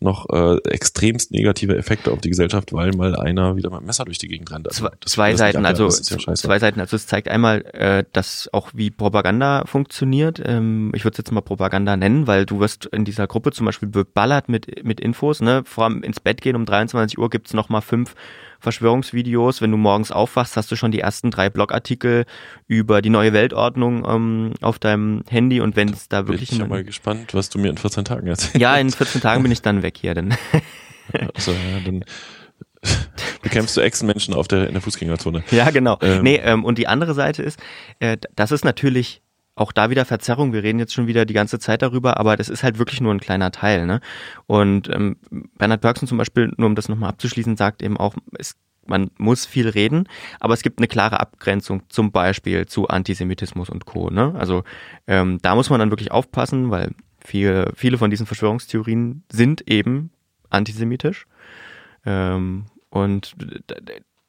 [0.06, 4.06] noch äh, extremst negative Effekte auf die Gesellschaft, weil mal einer wieder mit dem Messer
[4.06, 4.66] durch die Gegend rennt.
[4.66, 6.80] Also, zwei, zwei Seiten, also ja zwei Seiten.
[6.80, 10.40] Also es zeigt einmal, äh, dass auch wie Propaganda funktioniert.
[10.44, 13.66] Ähm, ich würde es jetzt mal Propaganda nennen, weil du wirst in dieser Gruppe zum
[13.66, 15.42] Beispiel beballert mit mit Infos.
[15.42, 18.14] Ne, vor allem ins Bett gehen um 23 Uhr gibt's noch mal fünf
[18.60, 19.60] Verschwörungsvideos.
[19.60, 22.24] Wenn du morgens aufwachst, hast du schon die ersten drei Blogartikel
[22.66, 26.52] über die neue Weltordnung ähm, auf deinem Handy und wenn es da wirklich...
[26.52, 28.58] Ich bin mal gespannt, was du mir in 14 Tagen erzählst.
[28.58, 30.14] Ja, in 14 Tagen bin ich dann weg hier.
[30.14, 30.34] Denn
[31.34, 32.04] also, ja, dann
[33.42, 35.44] bekämpfst du Ex-Menschen auf der, in der Fußgängerzone.
[35.50, 35.98] Ja, genau.
[36.00, 36.22] Ähm.
[36.22, 37.58] Nee, ähm, und die andere Seite ist,
[38.00, 39.22] äh, das ist natürlich
[39.56, 40.52] auch da wieder Verzerrung.
[40.52, 43.12] Wir reden jetzt schon wieder die ganze Zeit darüber, aber das ist halt wirklich nur
[43.12, 43.86] ein kleiner Teil.
[43.86, 44.00] Ne?
[44.46, 45.16] Und ähm,
[45.58, 48.54] Bernhard Bergson zum Beispiel, nur um das nochmal abzuschließen, sagt eben auch, es,
[48.86, 53.86] man muss viel reden, aber es gibt eine klare Abgrenzung zum Beispiel zu Antisemitismus und
[53.86, 54.10] Co.
[54.10, 54.34] Ne?
[54.38, 54.62] Also
[55.06, 56.92] ähm, da muss man dann wirklich aufpassen, weil
[57.24, 60.10] viele, viele von diesen Verschwörungstheorien sind eben
[60.50, 61.26] antisemitisch.
[62.04, 63.34] Ähm, und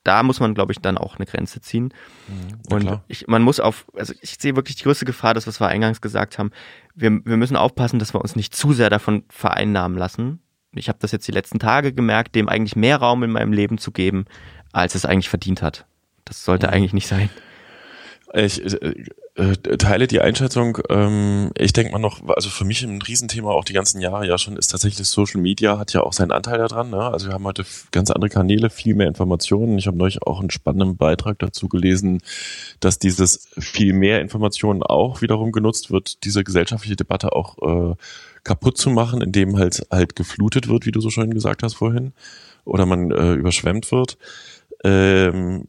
[0.08, 1.94] da muss man, glaube ich, dann auch eine Grenze ziehen.
[2.28, 5.60] Mhm, und ich, man muss auf, also ich sehe wirklich die größte Gefahr, das, was
[5.60, 6.52] wir eingangs gesagt haben.
[6.96, 10.40] Wir, wir müssen aufpassen, dass wir uns nicht zu sehr davon vereinnahmen lassen.
[10.74, 13.78] Ich habe das jetzt die letzten Tage gemerkt, dem eigentlich mehr Raum in meinem Leben
[13.78, 14.26] zu geben,
[14.72, 15.86] als es eigentlich verdient hat.
[16.24, 16.74] Das sollte mhm.
[16.74, 17.30] eigentlich nicht sein.
[18.34, 18.62] Ich,
[19.38, 20.80] äh, teile die Einschätzung.
[20.90, 24.40] Ähm, ich denke mal noch, also für mich ein Riesenthema auch die ganzen Jahre ja
[24.40, 26.90] schon ist tatsächlich Social Media hat ja auch seinen Anteil daran.
[26.90, 27.00] Ne?
[27.00, 29.78] Also wir haben heute ganz andere Kanäle, viel mehr Informationen.
[29.78, 32.22] Ich habe neulich auch einen spannenden Beitrag dazu gelesen,
[32.80, 37.96] dass dieses viel mehr Informationen auch wiederum genutzt wird, diese gesellschaftliche Debatte auch äh,
[38.44, 42.14] kaputt zu machen, indem halt halt geflutet wird, wie du so schön gesagt hast vorhin,
[42.66, 44.18] oder man äh, überschwemmt wird.
[44.84, 45.64] Ähm,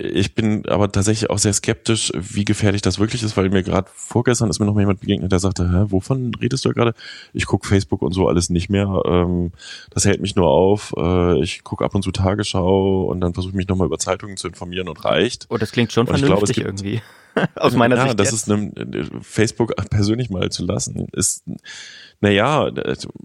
[0.00, 3.90] ich bin aber tatsächlich auch sehr skeptisch, wie gefährlich das wirklich ist, weil mir gerade
[3.94, 6.94] vorgestern ist mir noch mal jemand begegnet, der sagte, Hä, wovon redest du gerade?
[7.32, 9.02] Ich gucke Facebook und so alles nicht mehr.
[9.04, 9.52] Ähm,
[9.90, 10.94] das hält mich nur auf.
[10.96, 14.36] Äh, ich gucke ab und zu Tagesschau und dann versuche ich mich nochmal über Zeitungen
[14.36, 15.46] zu informieren und reicht.
[15.50, 17.02] Oh, das klingt schon und vernünftig glaube, irgendwie.
[17.56, 18.20] Aus meiner ja, Sicht.
[18.20, 18.48] das jetzt.
[18.48, 21.44] ist eine, Facebook persönlich mal zu lassen, ist
[22.20, 22.70] naja,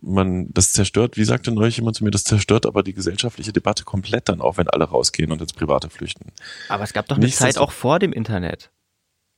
[0.01, 3.83] man, das zerstört, wie sagte neulich jemand zu mir, das zerstört aber die gesellschaftliche Debatte
[3.83, 6.31] komplett dann auch, wenn alle rausgehen und ins Private flüchten.
[6.69, 8.71] Aber es gab doch eine Zeit auch vor dem Internet.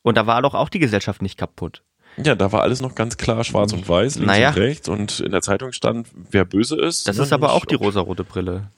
[0.04, 1.84] Und da war doch auch die Gesellschaft nicht kaputt.
[2.24, 4.50] Ja, da war alles noch ganz klar schwarz und weiß, links naja.
[4.50, 7.08] und rechts und in der Zeitung stand, wer böse ist.
[7.08, 8.70] Das ist aber auch die rosarote Brille.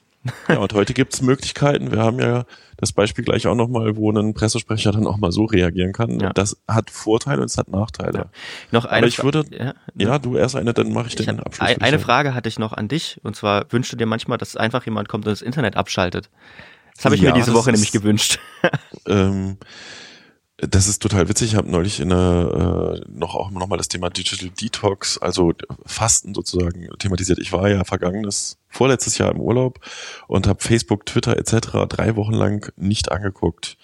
[0.47, 1.91] Ja, und heute gibt es Möglichkeiten.
[1.91, 2.45] Wir haben ja
[2.77, 6.19] das Beispiel gleich auch nochmal, wo ein Pressesprecher dann auch mal so reagieren kann.
[6.19, 6.33] Ja.
[6.33, 8.17] Das hat Vorteile und es hat Nachteile.
[8.17, 8.25] Ja.
[8.71, 11.39] Noch eine Aber ich würde, ja, ja, du erst eine, dann mache ich, ich den
[11.39, 11.77] Abschluss.
[11.79, 14.85] Eine Frage hatte ich noch an dich und zwar wünschst du dir manchmal, dass einfach
[14.85, 16.29] jemand kommt und das Internet abschaltet.
[16.95, 18.39] Das habe ich mir diese Woche nämlich gewünscht.
[19.07, 19.57] Ähm,
[20.61, 21.51] das ist total witzig.
[21.51, 25.53] Ich habe neulich in eine, äh, noch auch nochmal das Thema Digital Detox, also
[25.85, 27.39] Fasten sozusagen thematisiert.
[27.39, 29.79] Ich war ja vergangenes, vorletztes Jahr im Urlaub
[30.27, 31.87] und habe Facebook, Twitter etc.
[31.87, 33.77] drei Wochen lang nicht angeguckt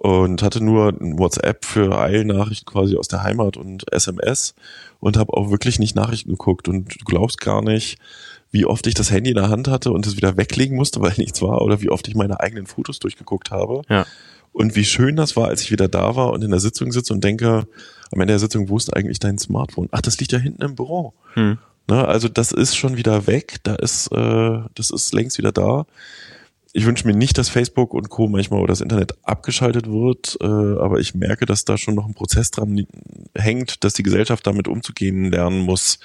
[0.00, 4.54] und hatte nur WhatsApp für Eilnachrichten quasi aus der Heimat und SMS
[5.00, 7.98] und habe auch wirklich nicht Nachrichten geguckt und du glaubst gar nicht,
[8.50, 11.12] wie oft ich das Handy in der Hand hatte und es wieder weglegen musste, weil
[11.18, 13.82] nichts war oder wie oft ich meine eigenen Fotos durchgeguckt habe.
[13.88, 14.06] Ja.
[14.52, 17.12] Und wie schön das war, als ich wieder da war und in der Sitzung sitze
[17.12, 17.66] und denke,
[18.10, 19.88] am Ende der Sitzung, wo ist eigentlich dein Smartphone?
[19.92, 21.14] Ach, das liegt ja hinten im Büro.
[21.34, 21.58] Hm.
[21.88, 25.86] Ne, also das ist schon wieder weg, da ist, äh, das ist längst wieder da.
[26.74, 28.28] Ich wünsche mir nicht, dass Facebook und Co.
[28.28, 32.14] manchmal oder das Internet abgeschaltet wird, äh, aber ich merke, dass da schon noch ein
[32.14, 32.86] Prozess dran
[33.34, 35.98] hängt, dass die Gesellschaft damit umzugehen lernen muss,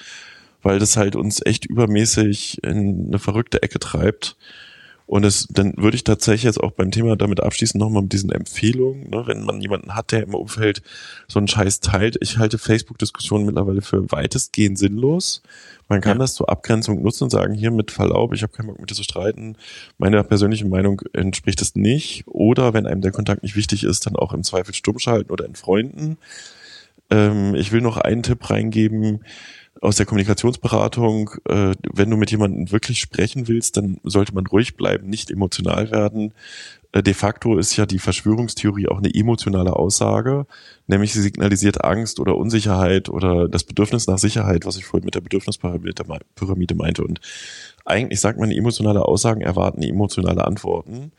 [0.61, 4.37] weil das halt uns echt übermäßig in eine verrückte Ecke treibt.
[5.05, 8.31] Und es, dann würde ich tatsächlich jetzt auch beim Thema damit abschließen, nochmal mit diesen
[8.31, 10.81] Empfehlungen, ne, wenn man jemanden hat, der im Umfeld
[11.27, 12.17] so einen Scheiß teilt.
[12.21, 15.41] Ich halte Facebook-Diskussionen mittlerweile für weitestgehend sinnlos.
[15.89, 16.23] Man kann ja.
[16.23, 18.95] das zur Abgrenzung nutzen und sagen, hier mit Verlaub, ich habe keinen Bock mit dir
[18.95, 19.57] zu streiten.
[19.97, 22.23] Meiner persönlichen Meinung entspricht es nicht.
[22.27, 25.45] Oder wenn einem der Kontakt nicht wichtig ist, dann auch im Zweifel stumm schalten oder
[25.45, 26.17] entfreunden.
[27.09, 29.23] Ähm, ich will noch einen Tipp reingeben
[29.81, 34.75] aus der Kommunikationsberatung, äh, wenn du mit jemandem wirklich sprechen willst, dann sollte man ruhig
[34.75, 36.33] bleiben, nicht emotional werden.
[36.93, 40.45] Äh, de facto ist ja die Verschwörungstheorie auch eine emotionale Aussage,
[40.87, 45.15] nämlich sie signalisiert Angst oder Unsicherheit oder das Bedürfnis nach Sicherheit, was ich vorhin mit
[45.15, 47.03] der Bedürfnispyramide meinte.
[47.03, 47.19] Und
[47.83, 51.11] eigentlich sagt man, emotionale Aussagen erwarten emotionale Antworten.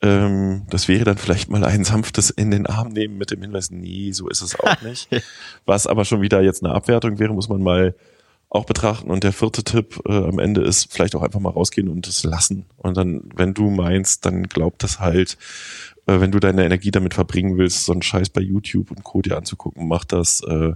[0.00, 3.70] Ähm, das wäre dann vielleicht mal ein sanftes in den Arm nehmen mit dem Hinweis,
[3.70, 5.08] nee, so ist es auch nicht.
[5.66, 7.94] Was aber schon wieder jetzt eine Abwertung wäre, muss man mal
[8.48, 9.10] auch betrachten.
[9.10, 12.24] Und der vierte Tipp äh, am Ende ist vielleicht auch einfach mal rausgehen und es
[12.24, 12.64] lassen.
[12.76, 15.36] Und dann, wenn du meinst, dann glaub das halt.
[16.06, 19.20] Äh, wenn du deine Energie damit verbringen willst, so einen Scheiß bei YouTube und Co.
[19.20, 20.42] dir anzugucken, mach das.
[20.42, 20.72] Äh,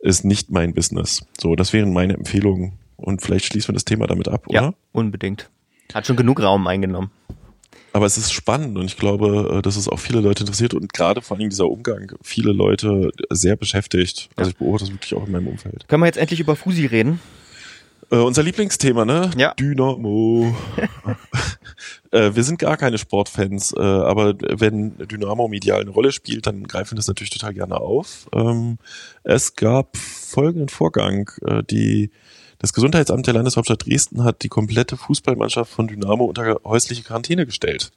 [0.00, 1.24] ist nicht mein Business.
[1.38, 2.72] So, das wären meine Empfehlungen.
[2.96, 4.62] Und vielleicht schließen wir das Thema damit ab, oder?
[4.62, 5.50] Ja, unbedingt.
[5.94, 7.10] Hat schon genug Raum eingenommen.
[7.92, 10.92] Aber es ist spannend und ich glaube, äh, dass es auch viele Leute interessiert und
[10.92, 14.28] gerade vor allem dieser Umgang viele Leute sehr beschäftigt.
[14.36, 15.88] Also ich beobachte das wirklich auch in meinem Umfeld.
[15.88, 17.20] Können wir jetzt endlich über Fusi reden?
[18.10, 19.30] Äh, unser Lieblingsthema, ne?
[19.36, 19.54] Ja.
[19.54, 20.54] Dynamo.
[22.10, 26.64] äh, wir sind gar keine Sportfans, äh, aber wenn Dynamo medial eine Rolle spielt, dann
[26.64, 28.28] greifen wir das natürlich total gerne auf.
[28.34, 28.78] Ähm,
[29.22, 31.30] es gab folgenden Vorgang.
[31.46, 32.10] Äh, die
[32.60, 37.90] das Gesundheitsamt der Landeshauptstadt Dresden hat die komplette Fußballmannschaft von Dynamo unter häusliche Quarantäne gestellt.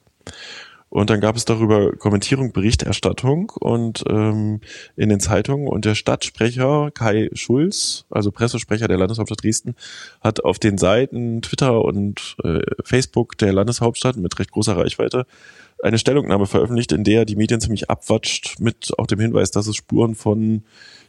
[0.88, 4.60] Und dann gab es darüber Kommentierung, Berichterstattung und ähm,
[4.96, 9.74] in den Zeitungen und der Stadtsprecher Kai Schulz, also Pressesprecher der Landeshauptstadt Dresden,
[10.20, 15.26] hat auf den Seiten Twitter und äh, Facebook der Landeshauptstadt mit recht großer Reichweite
[15.82, 19.66] eine Stellungnahme veröffentlicht, in der er die Medien ziemlich abwatscht mit auch dem Hinweis, dass
[19.66, 20.62] es Spuren von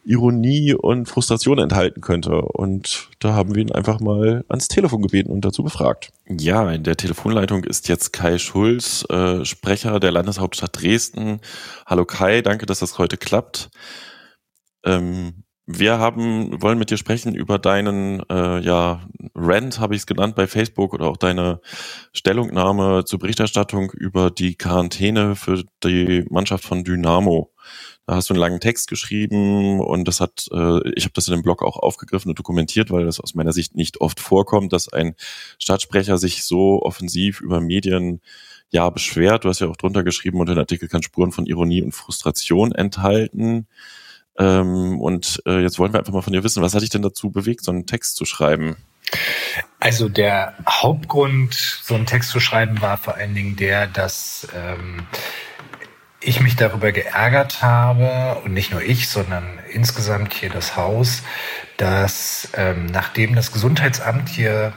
[0.06, 2.42] Ironie und Frustration enthalten könnte.
[2.42, 6.12] Und da haben wir ihn einfach mal ans Telefon gebeten und dazu befragt.
[6.28, 11.40] Ja, in der Telefonleitung ist jetzt Kai Schulz, äh, Sprecher der Landeshauptstadt Dresden.
[11.86, 13.70] Hallo Kai, danke, dass das heute klappt.
[14.86, 19.02] Ähm, wir haben, wollen mit dir sprechen über deinen, äh, ja,
[19.34, 21.60] Rant habe ich es genannt bei Facebook oder auch deine
[22.14, 27.52] Stellungnahme zur Berichterstattung über die Quarantäne für die Mannschaft von Dynamo.
[28.06, 31.34] Da hast du einen langen Text geschrieben und das hat, äh, ich habe das in
[31.34, 34.92] dem Blog auch aufgegriffen und dokumentiert, weil das aus meiner Sicht nicht oft vorkommt, dass
[34.92, 35.16] ein
[35.58, 38.22] Staatsprecher sich so offensiv über Medien
[38.70, 39.44] ja beschwert.
[39.44, 42.74] Du hast ja auch drunter geschrieben, und der Artikel kann Spuren von Ironie und Frustration
[42.74, 43.68] enthalten.
[44.38, 47.02] Ähm, und äh, jetzt wollen wir einfach mal von dir wissen, was hat dich denn
[47.02, 48.76] dazu bewegt, so einen Text zu schreiben?
[49.80, 55.08] Also der Hauptgrund, so einen Text zu schreiben, war vor allen Dingen der, dass ähm,
[56.26, 61.24] ich mich darüber geärgert habe, und nicht nur ich, sondern insgesamt hier das Haus,
[61.78, 64.74] dass ähm, nachdem das Gesundheitsamt hier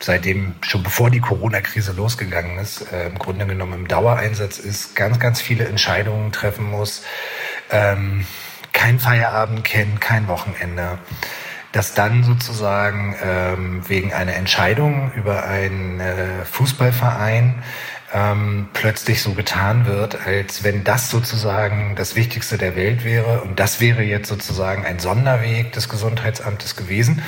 [0.00, 5.18] seitdem schon bevor die Corona-Krise losgegangen ist, äh, im Grunde genommen im Dauereinsatz ist, ganz,
[5.18, 7.02] ganz viele Entscheidungen treffen muss,
[7.70, 8.26] ähm,
[8.72, 10.98] kein Feierabend kennt, kein Wochenende,
[11.72, 17.62] dass dann sozusagen ähm, wegen einer Entscheidung über einen äh, Fußballverein
[18.16, 23.42] ähm, plötzlich so getan wird, als wenn das sozusagen das Wichtigste der Welt wäre.
[23.42, 27.22] Und das wäre jetzt sozusagen ein Sonderweg des Gesundheitsamtes gewesen.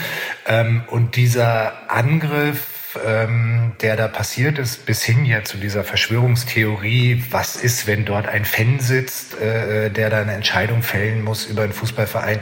[0.46, 7.22] Ähm, und dieser Angriff ähm, der da passiert ist, bis hin ja zu dieser Verschwörungstheorie,
[7.30, 11.62] was ist, wenn dort ein Fan sitzt, äh, der da eine Entscheidung fällen muss über
[11.64, 12.40] einen Fußballverein,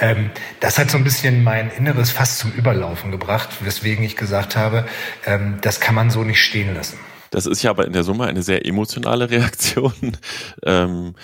[0.00, 4.56] ähm, das hat so ein bisschen mein Inneres fast zum Überlaufen gebracht, weswegen ich gesagt
[4.56, 4.86] habe,
[5.24, 6.98] ähm, das kann man so nicht stehen lassen.
[7.36, 10.16] Das ist ja aber in der Summe eine sehr emotionale Reaktion.
[10.64, 11.14] Ähm,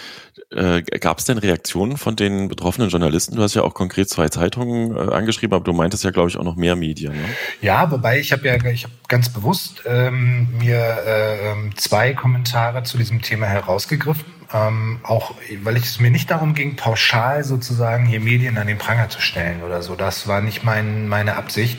[0.51, 3.35] äh, Gab es denn Reaktionen von den betroffenen Journalisten?
[3.35, 6.37] Du hast ja auch konkret zwei Zeitungen äh, angeschrieben, aber du meintest ja, glaube ich,
[6.37, 7.15] auch noch mehr Medien.
[7.15, 7.25] Ne?
[7.63, 12.83] Ja, wobei ich habe ja ich hab ganz bewusst ähm, mir äh, ähm, zwei Kommentare
[12.83, 18.21] zu diesem Thema herausgegriffen ähm, auch weil es mir nicht darum ging, pauschal sozusagen hier
[18.21, 19.95] Medien an den Pranger zu stellen oder so.
[19.97, 21.79] Das war nicht mein, meine Absicht,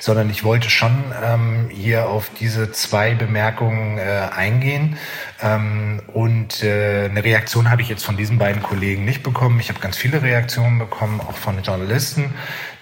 [0.00, 4.96] sondern ich wollte schon ähm, hier auf diese zwei Bemerkungen äh, eingehen.
[5.42, 9.58] Ähm, und äh, eine Reaktion habe ich jetzt von diesen beiden Kollegen nicht bekommen.
[9.58, 12.32] Ich habe ganz viele Reaktionen bekommen, auch von Journalisten,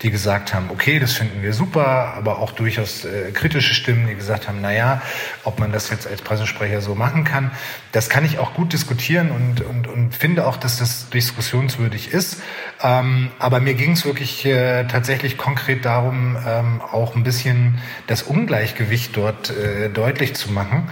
[0.02, 4.14] die gesagt haben, okay, das finden wir super, aber auch durchaus äh, kritische Stimmen, die
[4.14, 5.02] gesagt haben, na ja,
[5.44, 7.50] ob man das jetzt als Pressesprecher so machen kann,
[7.92, 12.42] das kann ich auch gut diskutieren und, und, und finde auch, dass das diskussionswürdig ist.
[12.82, 18.22] Ähm, aber mir ging es wirklich äh, tatsächlich konkret darum, ähm, auch ein bisschen das
[18.22, 19.52] Ungleichgewicht dort
[19.94, 20.90] deutlich zu machen,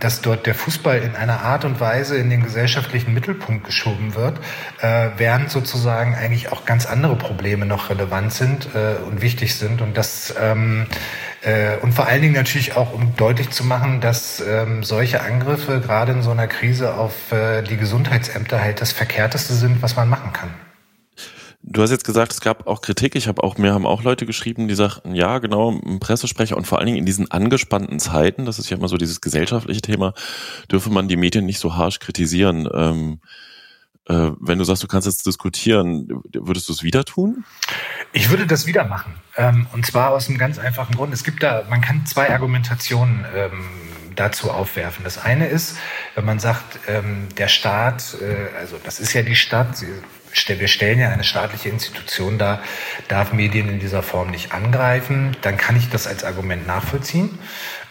[0.00, 4.38] dass dort der Fußball in einer Art und Weise in den gesellschaftlichen Mittelpunkt geschoben wird,
[4.80, 9.80] äh, während sozusagen eigentlich auch ganz andere Probleme noch relevant sind äh, und wichtig sind.
[9.80, 10.86] Und das ähm,
[11.42, 15.80] äh, und vor allen Dingen natürlich auch, um deutlich zu machen, dass ähm, solche Angriffe
[15.80, 20.08] gerade in so einer Krise auf äh, die Gesundheitsämter halt das Verkehrteste sind, was man
[20.08, 20.50] machen kann.
[21.68, 23.16] Du hast jetzt gesagt, es gab auch Kritik.
[23.16, 26.64] Ich habe auch, mir haben auch Leute geschrieben, die sagten, ja, genau, ein Pressesprecher und
[26.64, 30.14] vor allen Dingen in diesen angespannten Zeiten, das ist ja immer so dieses gesellschaftliche Thema,
[30.70, 32.68] dürfe man die Medien nicht so harsch kritisieren.
[32.72, 33.18] Ähm,
[34.08, 37.44] äh, wenn du sagst, du kannst jetzt diskutieren, würdest du es wieder tun?
[38.12, 39.16] Ich würde das wieder machen.
[39.36, 41.12] Ähm, und zwar aus einem ganz einfachen Grund.
[41.12, 43.64] Es gibt da, man kann zwei Argumentationen ähm,
[44.14, 45.02] dazu aufwerfen.
[45.02, 45.76] Das eine ist,
[46.14, 49.84] wenn man sagt, ähm, der Staat, äh, also das ist ja die Stadt,
[50.48, 52.62] wir stellen ja eine staatliche Institution dar,
[53.08, 57.38] darf Medien in dieser Form nicht angreifen, dann kann ich das als Argument nachvollziehen.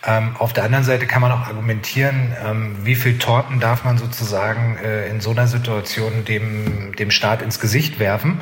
[0.07, 3.97] Ähm, auf der anderen Seite kann man auch argumentieren, ähm, wie viel Torten darf man
[3.97, 8.41] sozusagen äh, in so einer Situation dem, dem Staat ins Gesicht werfen,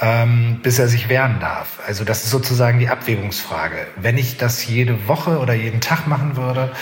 [0.00, 1.80] ähm, bis er sich wehren darf.
[1.86, 3.86] Also das ist sozusagen die Abwägungsfrage.
[3.96, 6.72] Wenn ich das jede Woche oder jeden Tag machen würde,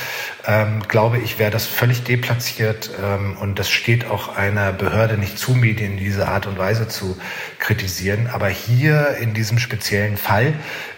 [0.47, 5.39] ähm, glaube ich, wäre das völlig deplatziert ähm, und das steht auch einer Behörde nicht
[5.39, 7.19] zu, Medien in dieser Art und Weise zu
[7.59, 8.29] kritisieren.
[8.33, 10.55] Aber hier in diesem speziellen Fall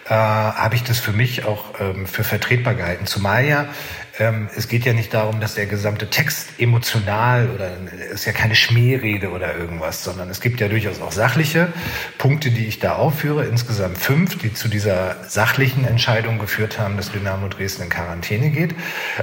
[0.07, 3.07] äh, habe ich das für mich auch ähm, für vertretbar gehalten.
[3.07, 3.69] Zumal ja
[4.19, 7.71] ähm, es geht ja nicht darum, dass der gesamte Text emotional oder
[8.13, 11.73] ist ja keine Schmährede oder irgendwas, sondern es gibt ja durchaus auch sachliche
[12.19, 17.11] Punkte, die ich da aufführe, insgesamt fünf, die zu dieser sachlichen Entscheidung geführt haben, dass
[17.11, 18.75] Dynamo Dresden in Quarantäne geht.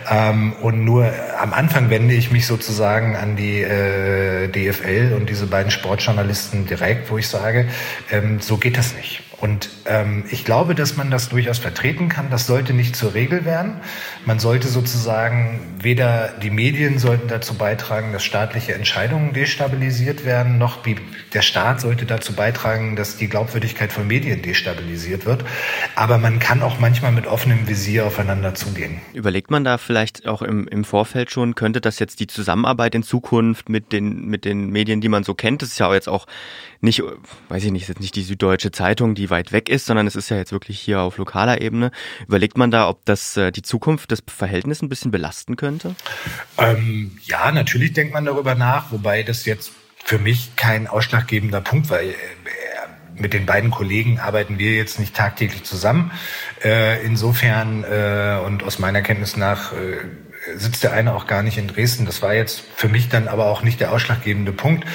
[0.09, 5.45] Ähm, und nur am Anfang wende ich mich sozusagen an die äh, DFL und diese
[5.45, 7.67] beiden Sportjournalisten direkt, wo ich sage,
[8.11, 9.21] ähm, so geht das nicht.
[9.41, 12.29] Und ähm, ich glaube, dass man das durchaus vertreten kann.
[12.29, 13.79] Das sollte nicht zur Regel werden.
[14.25, 20.79] Man sollte sozusagen, weder die Medien sollten dazu beitragen, dass staatliche Entscheidungen destabilisiert werden, noch
[21.33, 25.43] der Staat sollte dazu beitragen, dass die Glaubwürdigkeit von Medien destabilisiert wird.
[25.95, 29.01] Aber man kann auch manchmal mit offenem Visier aufeinander zugehen.
[29.13, 33.03] Überlegt man da vielleicht auch im, im Vorfeld schon, könnte das jetzt die Zusammenarbeit in
[33.03, 36.07] Zukunft mit den, mit den Medien, die man so kennt, das ist ja auch jetzt
[36.07, 36.25] auch
[36.81, 37.03] nicht,
[37.49, 40.15] weiß ich nicht, ist jetzt nicht die Süddeutsche Zeitung, die weit weg ist, sondern es
[40.15, 41.91] ist ja jetzt wirklich hier auf lokaler Ebene.
[42.25, 45.95] Überlegt man da, ob das äh, die Zukunft des Verhältnisses ein bisschen belasten könnte?
[46.57, 49.71] Ähm, ja, natürlich denkt man darüber nach, wobei das jetzt
[50.03, 52.01] für mich kein ausschlaggebender Punkt war.
[52.01, 52.13] Äh,
[53.15, 56.11] mit den beiden Kollegen arbeiten wir jetzt nicht tagtäglich zusammen.
[56.63, 59.73] Äh, insofern äh, und aus meiner Kenntnis nach
[60.55, 62.05] sitzt der eine auch gar nicht in Dresden.
[62.05, 64.85] Das war jetzt für mich dann aber auch nicht der ausschlaggebende Punkt.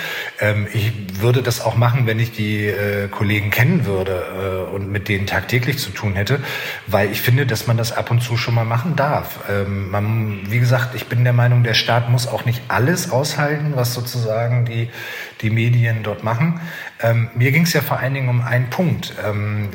[0.40, 4.90] Ähm, ich würde das auch machen, wenn ich die äh, Kollegen kennen würde äh, und
[4.90, 6.40] mit denen tagtäglich zu tun hätte,
[6.86, 9.40] weil ich finde, dass man das ab und zu schon mal machen darf.
[9.50, 13.72] Ähm, man, wie gesagt, ich bin der Meinung, der Staat muss auch nicht alles aushalten,
[13.74, 14.90] was sozusagen die,
[15.44, 16.61] die Medien dort machen.
[17.00, 19.14] Ähm, mir ging es ja vor allen Dingen um einen Punkt.
[19.24, 19.68] Ähm,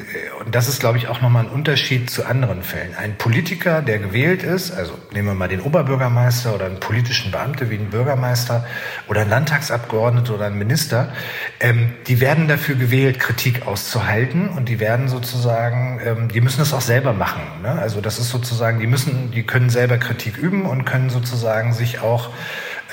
[0.43, 2.95] und das ist, glaube ich, auch nochmal ein Unterschied zu anderen Fällen.
[2.95, 7.69] Ein Politiker, der gewählt ist, also nehmen wir mal den Oberbürgermeister oder einen politischen Beamte
[7.69, 8.65] wie einen Bürgermeister
[9.07, 11.13] oder einen Landtagsabgeordneter oder einen Minister,
[11.59, 16.73] ähm, die werden dafür gewählt, Kritik auszuhalten und die werden sozusagen, ähm, die müssen es
[16.73, 17.41] auch selber machen.
[17.61, 17.69] Ne?
[17.69, 21.99] Also das ist sozusagen, die müssen, die können selber Kritik üben und können sozusagen sich
[22.01, 22.31] auch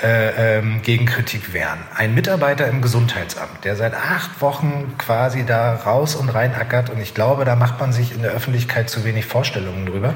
[0.03, 1.79] äh, ähm, gegen Kritik wehren.
[1.95, 6.99] Ein Mitarbeiter im Gesundheitsamt, der seit acht Wochen quasi da raus und rein ackert und
[6.99, 10.13] ich glaube, da macht man sich in der Öffentlichkeit zu wenig Vorstellungen drüber,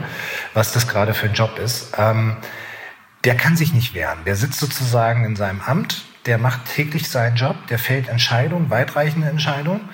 [0.54, 1.94] was das gerade für ein Job ist.
[1.98, 2.38] Ähm,
[3.24, 4.20] der kann sich nicht wehren.
[4.26, 9.28] Der sitzt sozusagen in seinem Amt, der macht täglich seinen Job, der fällt Entscheidungen, weitreichende
[9.30, 9.90] Entscheidungen.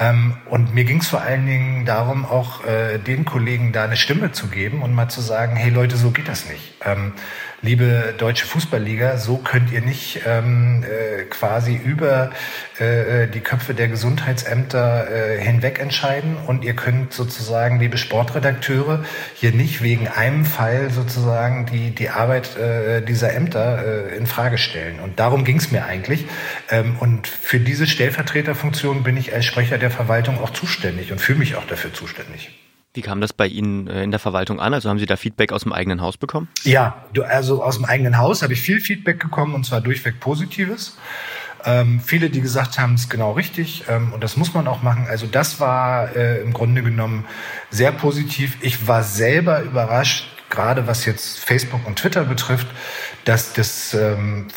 [0.00, 3.96] Ähm, und mir ging es vor allen Dingen darum, auch äh, den Kollegen da eine
[3.96, 6.74] Stimme zu geben und mal zu sagen, hey Leute, so geht das nicht.
[6.84, 7.12] Ähm,
[7.60, 12.30] liebe deutsche Fußballliga, so könnt ihr nicht ähm, äh, quasi über
[12.78, 19.52] äh, die Köpfe der Gesundheitsämter äh, hinweg entscheiden und ihr könnt sozusagen, liebe Sportredakteure, hier
[19.52, 25.00] nicht wegen einem Fall sozusagen die, die Arbeit äh, dieser Ämter äh, in Frage stellen.
[25.00, 26.26] Und darum ging es mir eigentlich.
[26.70, 31.40] Ähm, und für diese Stellvertreterfunktion bin ich als Sprecher der Verwaltung auch zuständig und fühle
[31.40, 32.50] mich auch dafür zuständig.
[32.98, 34.74] Wie kam das bei Ihnen äh, in der Verwaltung an?
[34.74, 36.48] Also haben Sie da Feedback aus dem eigenen Haus bekommen?
[36.64, 40.98] Ja, also aus dem eigenen Haus habe ich viel Feedback bekommen und zwar durchweg Positives.
[41.64, 44.82] Ähm, viele, die gesagt haben, es ist genau richtig ähm, und das muss man auch
[44.82, 45.06] machen.
[45.08, 47.24] Also das war äh, im Grunde genommen
[47.70, 48.56] sehr positiv.
[48.62, 52.66] Ich war selber überrascht, gerade was jetzt Facebook und Twitter betrifft,
[53.24, 54.48] dass das ähm,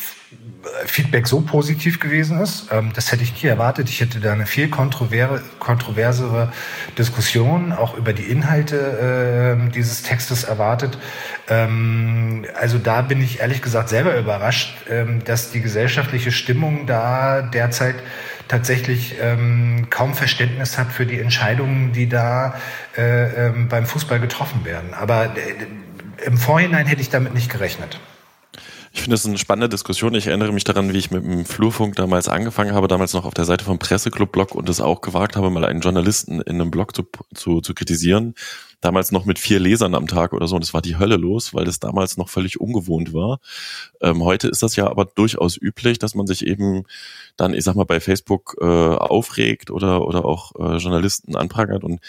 [0.86, 2.68] Feedback so positiv gewesen ist.
[2.70, 3.88] Ähm, das hätte ich nie erwartet.
[3.88, 6.52] Ich hätte da eine viel kontroversere
[6.96, 10.98] Diskussion auch über die Inhalte äh, dieses Textes erwartet.
[11.48, 17.42] Ähm, also da bin ich ehrlich gesagt selber überrascht, ähm, dass die gesellschaftliche Stimmung da
[17.42, 17.96] derzeit
[18.48, 22.54] tatsächlich ähm, kaum Verständnis hat für die Entscheidungen, die da
[22.96, 24.94] äh, ähm, beim Fußball getroffen werden.
[24.94, 27.98] Aber äh, im Vorhinein hätte ich damit nicht gerechnet.
[28.94, 30.14] Ich finde das eine spannende Diskussion.
[30.14, 33.32] Ich erinnere mich daran, wie ich mit dem Flurfunk damals angefangen habe, damals noch auf
[33.32, 36.94] der Seite vom Presseclub-Blog und es auch gewagt habe, mal einen Journalisten in einem Blog
[36.94, 38.34] zu, zu, zu kritisieren.
[38.82, 41.54] Damals noch mit vier Lesern am Tag oder so und es war die Hölle los,
[41.54, 43.40] weil das damals noch völlig ungewohnt war.
[44.02, 46.84] Ähm, heute ist das ja aber durchaus üblich, dass man sich eben
[47.36, 52.00] dann, ich sag mal, bei Facebook äh, aufregt oder, oder auch äh, Journalisten anprangert und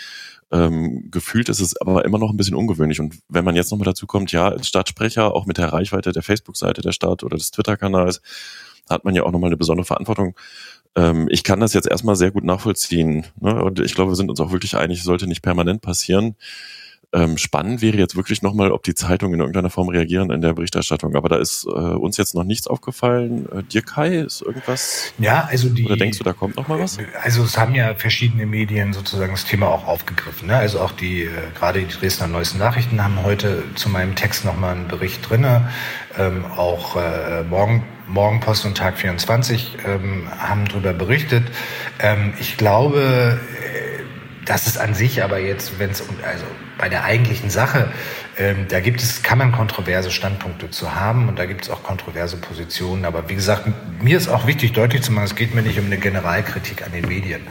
[0.54, 3.00] ähm, gefühlt ist es aber immer noch ein bisschen ungewöhnlich.
[3.00, 6.22] Und wenn man jetzt nochmal dazu kommt, ja, als Stadtsprecher, auch mit der Reichweite der
[6.22, 8.22] Facebook-Seite der Stadt oder des Twitter-Kanals,
[8.88, 10.36] hat man ja auch nochmal eine besondere Verantwortung.
[10.96, 13.26] Ähm, ich kann das jetzt erstmal sehr gut nachvollziehen.
[13.39, 13.63] Ne?
[13.63, 16.36] Und ich glaube, wir sind uns auch wirklich einig, sollte nicht permanent passieren.
[17.13, 20.54] Ähm, spannend wäre jetzt wirklich nochmal, ob die Zeitungen in irgendeiner Form reagieren in der
[20.54, 21.15] Berichterstattung.
[21.15, 23.47] Aber da ist äh, uns jetzt noch nichts aufgefallen.
[23.52, 25.13] Äh, dir, Kai, ist irgendwas?
[25.19, 25.86] Ja, also die.
[25.86, 26.97] Oder denkst du, da kommt noch mal was?
[27.21, 30.47] Also es haben ja verschiedene Medien sozusagen das Thema auch aufgegriffen.
[30.47, 30.56] Ne?
[30.56, 34.76] Also auch die, äh, gerade die Dresdner Neuesten Nachrichten haben heute zu meinem Text nochmal
[34.76, 35.69] einen Bericht drinne.
[36.17, 41.43] Ähm, auch äh, morgen Morgenpost und Tag 24 ähm, haben darüber berichtet.
[41.99, 43.39] Ähm, ich glaube,
[44.46, 46.46] dass es an sich aber jetzt, wenn es um, also
[46.78, 47.92] bei der eigentlichen Sache,
[48.38, 51.84] ähm, da gibt es, kann man kontroverse Standpunkte zu haben und da gibt es auch
[51.84, 53.06] kontroverse Positionen.
[53.06, 53.68] Aber wie gesagt,
[54.02, 56.92] mir ist auch wichtig, deutlich zu machen, es geht mir nicht um eine Generalkritik an
[56.92, 57.42] den Medien.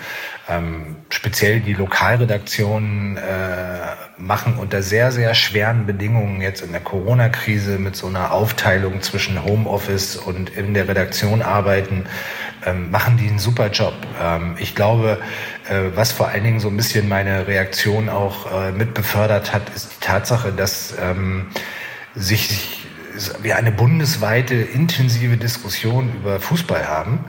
[0.48, 3.20] Ähm, speziell die Lokalredaktionen äh,
[4.18, 9.44] machen unter sehr, sehr schweren Bedingungen jetzt in der Corona-Krise mit so einer Aufteilung zwischen
[9.44, 12.06] Homeoffice und in der Redaktion arbeiten,
[12.64, 13.94] ähm, machen die einen super Job.
[14.20, 15.18] Ähm, ich glaube,
[15.68, 19.62] äh, was vor allen Dingen so ein bisschen meine Reaktion auch äh, mit befördert hat,
[19.74, 21.46] ist die Tatsache, dass ähm,
[22.14, 22.78] sich
[23.42, 27.24] wir eine bundesweite intensive Diskussion über Fußball haben,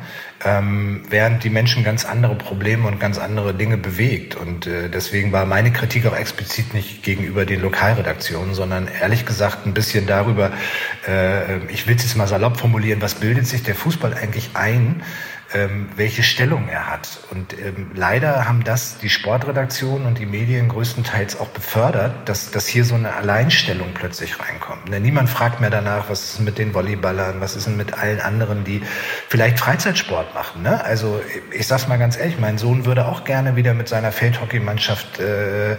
[0.46, 4.36] ähm, während die Menschen ganz andere Probleme und ganz andere Dinge bewegt.
[4.36, 9.66] Und äh, deswegen war meine Kritik auch explizit nicht gegenüber den Lokalredaktionen, sondern ehrlich gesagt
[9.66, 10.52] ein bisschen darüber,
[11.08, 15.04] äh, ich will es jetzt mal salopp formulieren, was bildet sich der Fußball eigentlich ein?
[15.54, 17.20] Ähm, welche Stellung er hat.
[17.32, 22.68] Und ähm, leider haben das die Sportredaktion und die Medien größtenteils auch befördert, dass, dass
[22.68, 24.92] hier so eine Alleinstellung plötzlich reinkommt.
[24.92, 28.20] Denn niemand fragt mehr danach, was ist mit den Volleyballern, was ist denn mit allen
[28.20, 28.82] anderen, die
[29.30, 30.64] vielleicht Freizeitsport machen.
[30.64, 30.84] Ne?
[30.84, 35.20] Also ich sag's mal ganz ehrlich, mein Sohn würde auch gerne wieder mit seiner Feldhockeymannschaft
[35.20, 35.74] äh,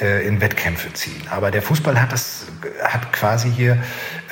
[0.00, 1.22] äh, in Wettkämpfe ziehen.
[1.30, 2.46] Aber der Fußball hat das
[2.82, 3.78] hat quasi hier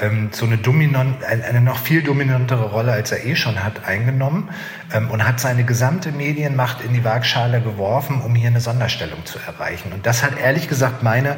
[0.00, 4.50] ähm, so eine dominant, eine noch viel dominantere Rolle, als er eh schon hat, eingenommen
[4.92, 9.38] ähm, und hat seine gesamte Medienmacht in die Waagschale geworfen, um hier eine Sonderstellung zu
[9.38, 9.92] erreichen.
[9.92, 11.37] Und das hat ehrlich gesagt meine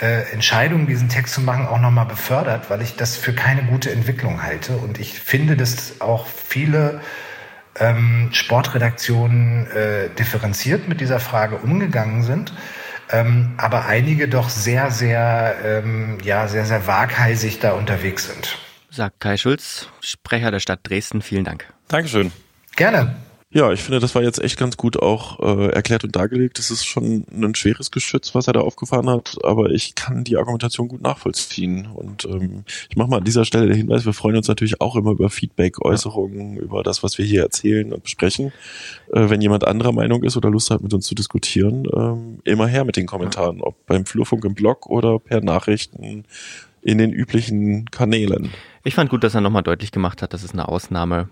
[0.00, 3.90] äh, Entscheidung, diesen Text zu machen, auch nochmal befördert, weil ich das für keine gute
[3.90, 4.76] Entwicklung halte.
[4.76, 7.00] Und ich finde, dass auch viele
[7.78, 12.52] ähm, Sportredaktionen äh, differenziert mit dieser Frage umgegangen sind.
[13.10, 18.58] Ähm, aber einige doch sehr, sehr, ähm, ja, sehr, sehr waghalsig da unterwegs sind.
[18.90, 21.22] Sagt Kai Schulz, Sprecher der Stadt Dresden.
[21.22, 21.66] Vielen Dank.
[21.88, 22.32] Dankeschön.
[22.74, 23.14] Gerne.
[23.56, 26.58] Ja, ich finde, das war jetzt echt ganz gut auch äh, erklärt und dargelegt.
[26.58, 30.36] Es ist schon ein schweres Geschütz, was er da aufgefahren hat, aber ich kann die
[30.36, 31.86] Argumentation gut nachvollziehen.
[31.86, 34.94] Und ähm, ich mache mal an dieser Stelle den Hinweis, wir freuen uns natürlich auch
[34.94, 38.52] immer über Feedback, Äußerungen, über das, was wir hier erzählen und besprechen.
[39.10, 42.66] Äh, wenn jemand anderer Meinung ist oder Lust hat, mit uns zu diskutieren, ähm, immer
[42.66, 46.26] her mit den Kommentaren, ob beim Flurfunk im Blog oder per Nachrichten
[46.82, 48.50] in den üblichen Kanälen.
[48.84, 51.30] Ich fand gut, dass er nochmal deutlich gemacht hat, dass es eine Ausnahme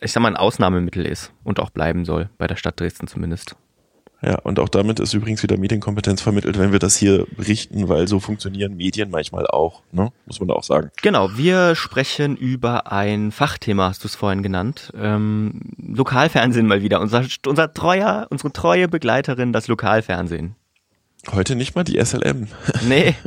[0.00, 3.56] ich sag mal, ein Ausnahmemittel ist und auch bleiben soll, bei der Stadt Dresden zumindest.
[4.22, 8.08] Ja, und auch damit ist übrigens wieder Medienkompetenz vermittelt, wenn wir das hier berichten, weil
[8.08, 10.12] so funktionieren Medien manchmal auch, ne?
[10.24, 10.90] muss man auch sagen.
[11.02, 14.92] Genau, wir sprechen über ein Fachthema, hast du es vorhin genannt.
[14.96, 17.00] Ähm, Lokalfernsehen mal wieder.
[17.02, 20.54] Unser, unser treuer, unsere treue Begleiterin, das Lokalfernsehen.
[21.30, 22.48] Heute nicht mal die SLM.
[22.88, 23.14] Nee.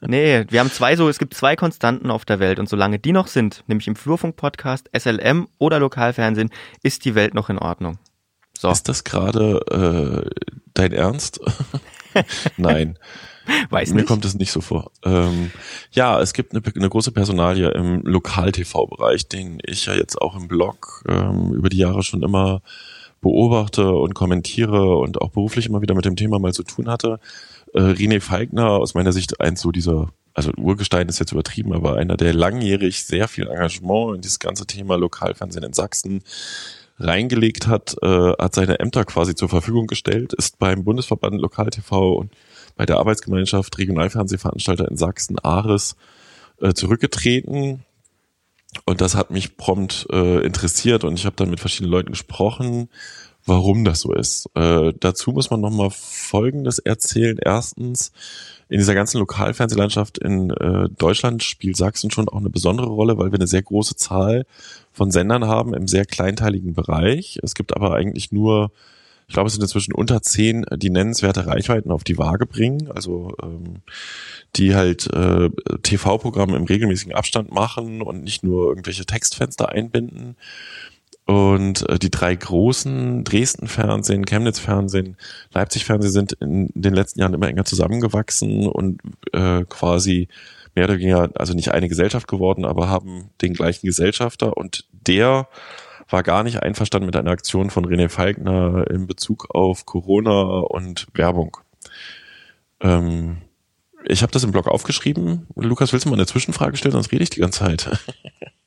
[0.00, 3.12] Nee, wir haben zwei so, es gibt zwei Konstanten auf der Welt und solange die
[3.12, 6.50] noch sind, nämlich im Flurfunk-Podcast, SLM oder Lokalfernsehen,
[6.82, 7.98] ist die Welt noch in Ordnung.
[8.58, 8.70] So.
[8.70, 11.40] Ist das gerade äh, dein Ernst?
[12.56, 12.98] Nein.
[13.68, 14.06] Weiß Mir nicht.
[14.06, 14.90] kommt es nicht so vor.
[15.04, 15.50] Ähm,
[15.90, 20.48] ja, es gibt eine, eine große Personalie im Lokal-TV-Bereich, den ich ja jetzt auch im
[20.48, 22.62] Blog ähm, über die Jahre schon immer
[23.20, 27.20] beobachte und kommentiere und auch beruflich immer wieder mit dem Thema mal zu tun hatte
[27.74, 31.96] äh, René Feigner aus meiner Sicht eins so dieser, also Urgestein ist jetzt übertrieben, aber
[31.96, 36.22] einer, der langjährig sehr viel Engagement in dieses ganze Thema Lokalfernsehen in Sachsen
[36.98, 42.14] reingelegt hat, äh, hat seine Ämter quasi zur Verfügung gestellt, ist beim Bundesverband Lokal TV
[42.14, 42.32] und
[42.76, 45.96] bei der Arbeitsgemeinschaft Regionalfernsehveranstalter in Sachsen, ARES,
[46.60, 47.84] äh, zurückgetreten.
[48.84, 52.88] Und das hat mich prompt äh, interessiert und ich habe dann mit verschiedenen Leuten gesprochen,
[53.46, 54.48] warum das so ist.
[54.54, 57.38] Äh, dazu muss man nochmal Folgendes erzählen.
[57.40, 58.12] Erstens,
[58.68, 63.30] in dieser ganzen Lokalfernsehlandschaft in äh, Deutschland spielt Sachsen schon auch eine besondere Rolle, weil
[63.30, 64.46] wir eine sehr große Zahl
[64.92, 67.38] von Sendern haben im sehr kleinteiligen Bereich.
[67.42, 68.72] Es gibt aber eigentlich nur,
[69.28, 72.90] ich glaube, es sind inzwischen unter zehn, die nennenswerte Reichweiten auf die Waage bringen.
[72.90, 73.82] Also ähm,
[74.56, 75.50] die halt äh,
[75.82, 80.36] TV-Programme im regelmäßigen Abstand machen und nicht nur irgendwelche Textfenster einbinden.
[81.26, 85.16] Und äh, die drei großen, Dresden Fernsehen, Chemnitz Fernsehen,
[85.52, 89.00] Leipzig Fernsehen sind in den letzten Jahren immer enger zusammengewachsen und
[89.32, 90.28] äh, quasi
[90.74, 95.48] mehr oder weniger, also nicht eine Gesellschaft geworden, aber haben den gleichen Gesellschafter und der
[96.10, 101.06] war gar nicht einverstanden mit einer Aktion von René Falkner in Bezug auf Corona und
[101.14, 101.56] Werbung.
[102.80, 103.38] Ähm,
[104.06, 105.46] ich habe das im Blog aufgeschrieben.
[105.56, 107.90] Lukas, willst du mal eine Zwischenfrage stellen, sonst rede ich die ganze Zeit.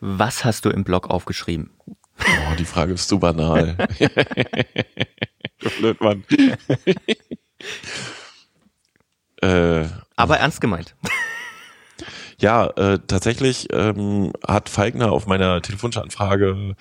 [0.00, 1.70] Was hast du im Blog aufgeschrieben?
[2.18, 3.76] Oh, die Frage ist zu banal.
[5.78, 6.24] Blöd, Mann.
[9.42, 9.84] äh,
[10.16, 10.94] Aber ernst gemeint.
[12.38, 16.76] Ja, äh, tatsächlich ähm, hat Falkner auf meiner telefonischen Anfrage,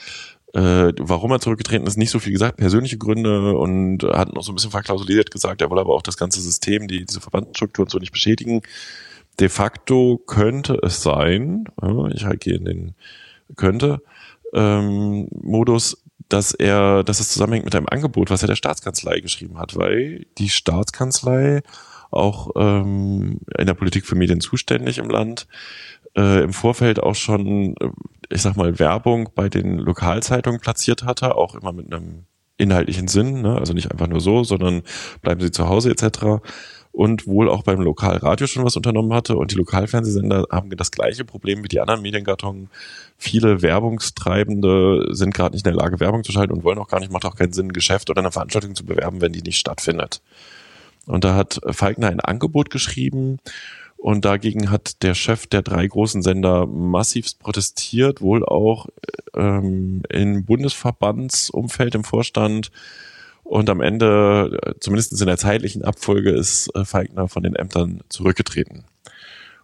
[0.54, 4.52] äh, warum er zurückgetreten ist, nicht so viel gesagt, persönliche Gründe und hat noch so
[4.52, 7.90] ein bisschen verklausuliert gesagt, er wolle aber auch das ganze System, die, diese Verbandsstruktur und
[7.90, 8.62] so nicht beschädigen
[9.40, 11.66] de facto könnte es sein,
[12.14, 12.96] ich gehe in den
[13.56, 14.02] könnte
[14.54, 19.60] ähm, Modus, dass er, dass es zusammenhängt mit einem Angebot, was er der Staatskanzlei geschrieben
[19.60, 21.62] hat, weil die Staatskanzlei
[22.10, 25.48] auch ähm, in der Politik für Medien zuständig im Land
[26.16, 27.76] äh, im Vorfeld auch schon,
[28.30, 32.24] ich sag mal, Werbung bei den Lokalzeitungen platziert hatte, auch immer mit einem
[32.58, 33.58] inhaltlichen Sinn, ne?
[33.58, 34.84] also nicht einfach nur so, sondern
[35.22, 36.40] bleiben Sie zu Hause etc
[36.96, 39.36] und wohl auch beim Lokalradio schon was unternommen hatte.
[39.36, 42.70] Und die Lokalfernsehsender haben das gleiche Problem wie die anderen Mediengattungen.
[43.18, 47.02] Viele Werbungstreibende sind gerade nicht in der Lage, Werbung zu schalten und wollen auch gar
[47.02, 49.58] nicht, macht auch keinen Sinn, ein Geschäft oder eine Veranstaltung zu bewerben, wenn die nicht
[49.58, 50.22] stattfindet.
[51.06, 53.40] Und da hat Falkner ein Angebot geschrieben
[53.98, 58.88] und dagegen hat der Chef der drei großen Sender massivst protestiert, wohl auch
[59.36, 62.72] ähm, im Bundesverbandsumfeld im Vorstand
[63.46, 68.02] und am Ende, äh, zumindest in der zeitlichen Abfolge, ist äh, Feigner von den Ämtern
[68.10, 68.86] zurückgetreten.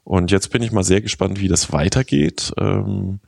[0.04, 2.54] Und jetzt bin ich mal sehr gespannt, wie das weitergeht.
[2.60, 3.20] Ähm,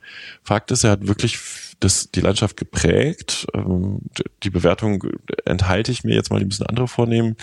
[0.44, 1.38] Fakt ist, er hat wirklich
[1.80, 3.48] das, die Landschaft geprägt.
[3.52, 4.02] Ähm,
[4.44, 5.04] die Bewertung
[5.44, 7.36] enthalte ich mir jetzt mal, die müssen andere vornehmen.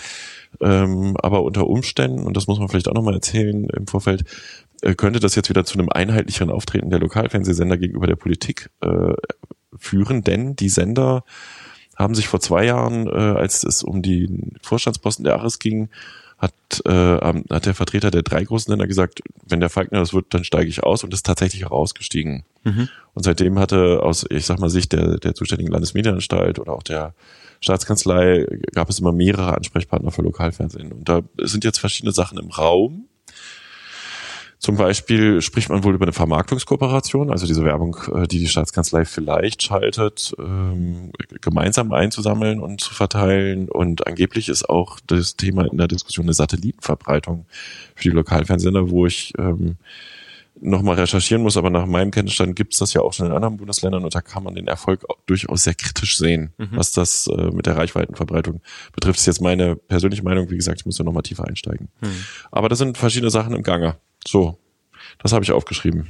[0.62, 4.24] Ähm, aber unter Umständen, und das muss man vielleicht auch nochmal erzählen im Vorfeld,
[4.80, 8.70] äh, könnte das jetzt wieder zu einem einheitlicheren Auftreten der Lokalfernsehsender gegenüber der Politik
[9.78, 11.24] führen, denn die Sender
[12.02, 14.28] haben sich vor zwei Jahren, äh, als es um die
[14.62, 15.88] Vorstandsposten der ARIS ging,
[16.42, 16.54] hat,
[16.86, 20.42] äh, hat der Vertreter der drei großen Länder gesagt, wenn der Falkner das wird, dann
[20.42, 22.44] steige ich aus und ist tatsächlich auch ausgestiegen.
[22.64, 22.88] Mhm.
[23.14, 27.14] Und seitdem hatte aus, ich sag mal, Sicht der, der zuständigen Landesmedienanstalt oder auch der
[27.60, 28.44] Staatskanzlei
[28.74, 30.90] gab es immer mehrere Ansprechpartner für Lokalfernsehen.
[30.92, 33.06] Und da sind jetzt verschiedene Sachen im Raum.
[34.62, 39.04] Zum Beispiel spricht man wohl über eine Vermarktungskooperation, also diese Werbung, äh, die die Staatskanzlei
[39.04, 41.10] vielleicht schaltet, ähm,
[41.40, 43.68] gemeinsam einzusammeln und zu verteilen.
[43.68, 47.46] Und angeblich ist auch das Thema in der Diskussion eine Satellitenverbreitung
[47.96, 49.78] für die Lokalfernsehsender, wo ich ähm,
[50.60, 53.56] nochmal recherchieren muss, aber nach meinem Kenntnisstand gibt es das ja auch schon in anderen
[53.56, 56.68] Bundesländern und da kann man den Erfolg durchaus sehr kritisch sehen, mhm.
[56.72, 58.60] was das äh, mit der Reichweitenverbreitung
[58.94, 59.16] betrifft.
[59.16, 60.50] Das ist jetzt meine persönliche Meinung.
[60.50, 61.88] Wie gesagt, ich muss da nochmal tiefer einsteigen.
[62.00, 62.24] Mhm.
[62.52, 63.96] Aber das sind verschiedene Sachen im Gange.
[64.26, 64.58] So,
[65.18, 66.08] das habe ich aufgeschrieben.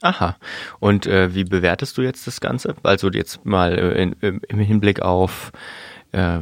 [0.00, 0.36] Aha.
[0.80, 2.74] Und äh, wie bewertest du jetzt das Ganze?
[2.82, 5.52] Also jetzt mal äh, in, im Hinblick auf
[6.12, 6.40] äh,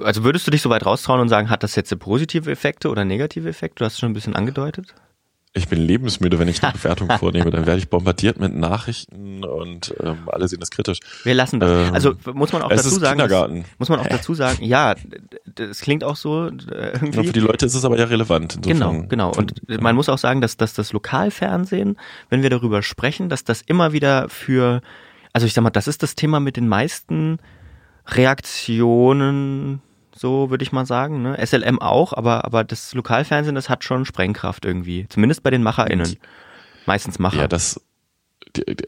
[0.00, 3.04] also würdest du dich so weit raustrauen und sagen, hat das jetzt positive Effekte oder
[3.04, 3.80] negative Effekte?
[3.80, 4.94] Du hast es schon ein bisschen angedeutet
[5.56, 7.50] ich bin lebensmüde, wenn ich eine Bewertung vornehme.
[7.50, 10.98] Dann werde ich bombardiert mit Nachrichten und ähm, alle sehen das kritisch.
[11.22, 11.88] Wir lassen das.
[11.88, 13.20] Ähm, also muss man auch dazu sagen.
[13.20, 13.64] Kindergarten.
[13.78, 14.96] muss man auch dazu sagen, ja,
[15.54, 16.50] das klingt auch so äh,
[16.94, 17.18] irgendwie.
[17.18, 18.56] Ja, für die Leute ist es aber ja relevant.
[18.56, 19.08] Insofern.
[19.08, 19.32] Genau, genau.
[19.32, 21.96] Und man muss auch sagen, dass, dass das Lokalfernsehen,
[22.30, 24.82] wenn wir darüber sprechen, dass das immer wieder für,
[25.32, 27.38] also ich sag mal, das ist das Thema mit den meisten
[28.08, 29.80] Reaktionen
[30.16, 31.22] so würde ich mal sagen.
[31.22, 31.36] Ne?
[31.44, 35.06] SLM auch, aber, aber das Lokalfernsehen, das hat schon Sprengkraft irgendwie.
[35.08, 36.16] Zumindest bei den MacherInnen.
[36.86, 37.42] Meistens Macher.
[37.42, 37.80] Ja, das,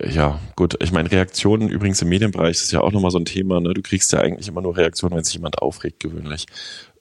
[0.04, 0.76] ja, gut.
[0.82, 3.60] Ich meine, Reaktionen übrigens im Medienbereich ist ja auch nochmal so ein Thema.
[3.60, 3.74] Ne?
[3.74, 6.46] Du kriegst ja eigentlich immer nur Reaktionen, wenn sich jemand aufregt, gewöhnlich.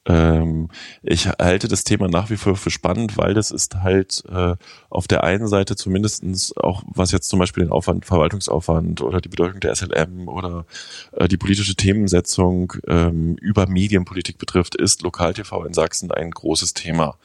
[0.08, 0.70] Ähm,
[1.02, 4.56] ich halte das Thema nach wie vor für spannend, weil das ist halt äh,
[4.90, 9.30] auf der einen Seite zumindestens auch, was jetzt zum Beispiel den Aufwand, Verwaltungsaufwand oder die
[9.30, 10.66] Bedeutung der SLM oder
[11.14, 17.18] äh, die politische Themensetzung ähm, über Medienpolitik betrifft, ist Lokal-TV in Sachsen ein großes Thema.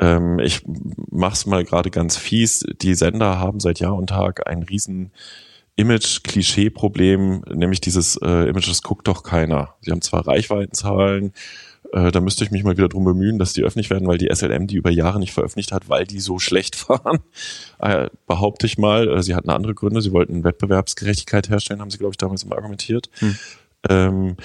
[0.00, 0.62] Ähm, ich
[1.10, 2.64] mach's mal gerade ganz fies.
[2.82, 5.12] Die Sender haben seit Jahr und Tag ein riesen
[5.76, 9.74] Image-Klischee-Problem, nämlich dieses äh, Image, das guckt doch keiner.
[9.80, 11.32] Sie haben zwar Reichweitenzahlen,
[11.92, 14.28] äh, da müsste ich mich mal wieder drum bemühen, dass die öffentlich werden, weil die
[14.32, 17.20] SLM die über Jahre nicht veröffentlicht hat, weil die so schlecht waren.
[17.78, 21.98] Äh, behaupte ich mal, äh, sie hatten andere Gründe, sie wollten Wettbewerbsgerechtigkeit herstellen, haben sie,
[21.98, 23.10] glaube ich, damals immer argumentiert.
[23.18, 23.38] Hm.
[23.88, 24.36] Ähm,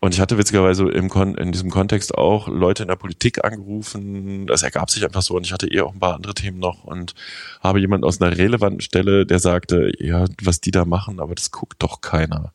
[0.00, 4.48] und ich hatte witzigerweise im Kon in diesem Kontext auch Leute in der Politik angerufen.
[4.48, 6.82] Das ergab sich einfach so und ich hatte eher auch ein paar andere Themen noch
[6.82, 7.14] und
[7.60, 11.52] habe jemand aus einer relevanten Stelle, der sagte, ja, was die da machen, aber das
[11.52, 12.52] guckt doch keiner.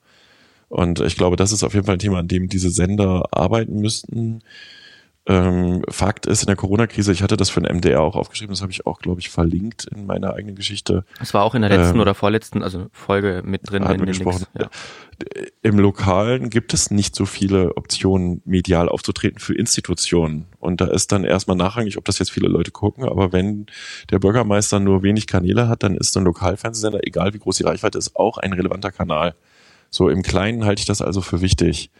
[0.70, 3.80] Und ich glaube, das ist auf jeden Fall ein Thema, an dem diese Sender arbeiten
[3.80, 4.42] müssten.
[5.30, 8.62] Ähm, Fakt ist, in der Corona-Krise, ich hatte das für den MDR auch aufgeschrieben, das
[8.62, 11.04] habe ich auch, glaube ich, verlinkt in meiner eigenen Geschichte.
[11.20, 13.84] Das war auch in der letzten ähm, oder vorletzten, also Folge mit drin.
[13.84, 14.46] in den gesprochen.
[14.58, 14.70] Ja.
[15.64, 20.46] Im Lokalen gibt es nicht so viele Optionen, medial aufzutreten für Institutionen.
[20.60, 23.04] Und da ist dann erstmal nachrangig, ob das jetzt viele Leute gucken.
[23.04, 23.66] Aber wenn
[24.12, 27.98] der Bürgermeister nur wenig Kanäle hat, dann ist ein Lokalfernsehsender, egal wie groß die Reichweite
[27.98, 29.36] ist, auch ein relevanter Kanal.
[29.90, 31.92] So im Kleinen halte ich das also für wichtig.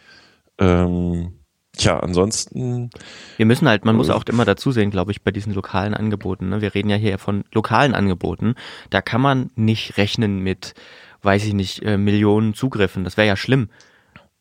[0.58, 1.34] Ähm,
[1.78, 2.90] Tja, ansonsten.
[3.38, 6.50] Wir müssen halt, man muss auch immer dazu sehen, glaube ich, bei diesen lokalen Angeboten.
[6.50, 6.62] Ne?
[6.62, 8.56] Wir reden ja hier von lokalen Angeboten.
[8.90, 10.74] Da kann man nicht rechnen mit,
[11.22, 13.04] weiß ich nicht, äh, Millionen Zugriffen.
[13.04, 13.70] Das wäre ja schlimm.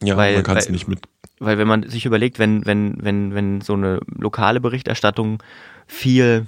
[0.02, 1.00] Ja, weil, man kann es nicht mit.
[1.38, 5.42] Weil wenn man sich überlegt, wenn, wenn, wenn, wenn so eine lokale Berichterstattung
[5.86, 6.46] viel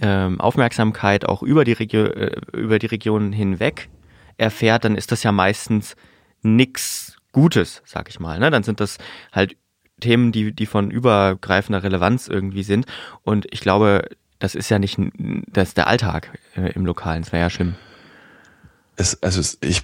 [0.00, 3.88] ähm, Aufmerksamkeit auch über die, Regio äh, über die Region hinweg
[4.36, 5.96] erfährt, dann ist das ja meistens
[6.42, 8.38] nix Gutes, sag ich mal.
[8.38, 8.50] Ne?
[8.50, 8.98] Dann sind das
[9.32, 9.56] halt
[10.00, 12.86] Themen, die, die von übergreifender Relevanz irgendwie sind.
[13.22, 14.08] Und ich glaube,
[14.38, 14.98] das ist ja nicht
[15.48, 17.22] das der Alltag äh, im Lokalen.
[17.22, 17.74] Das wäre ja schlimm.
[18.96, 19.82] Es, also es, ich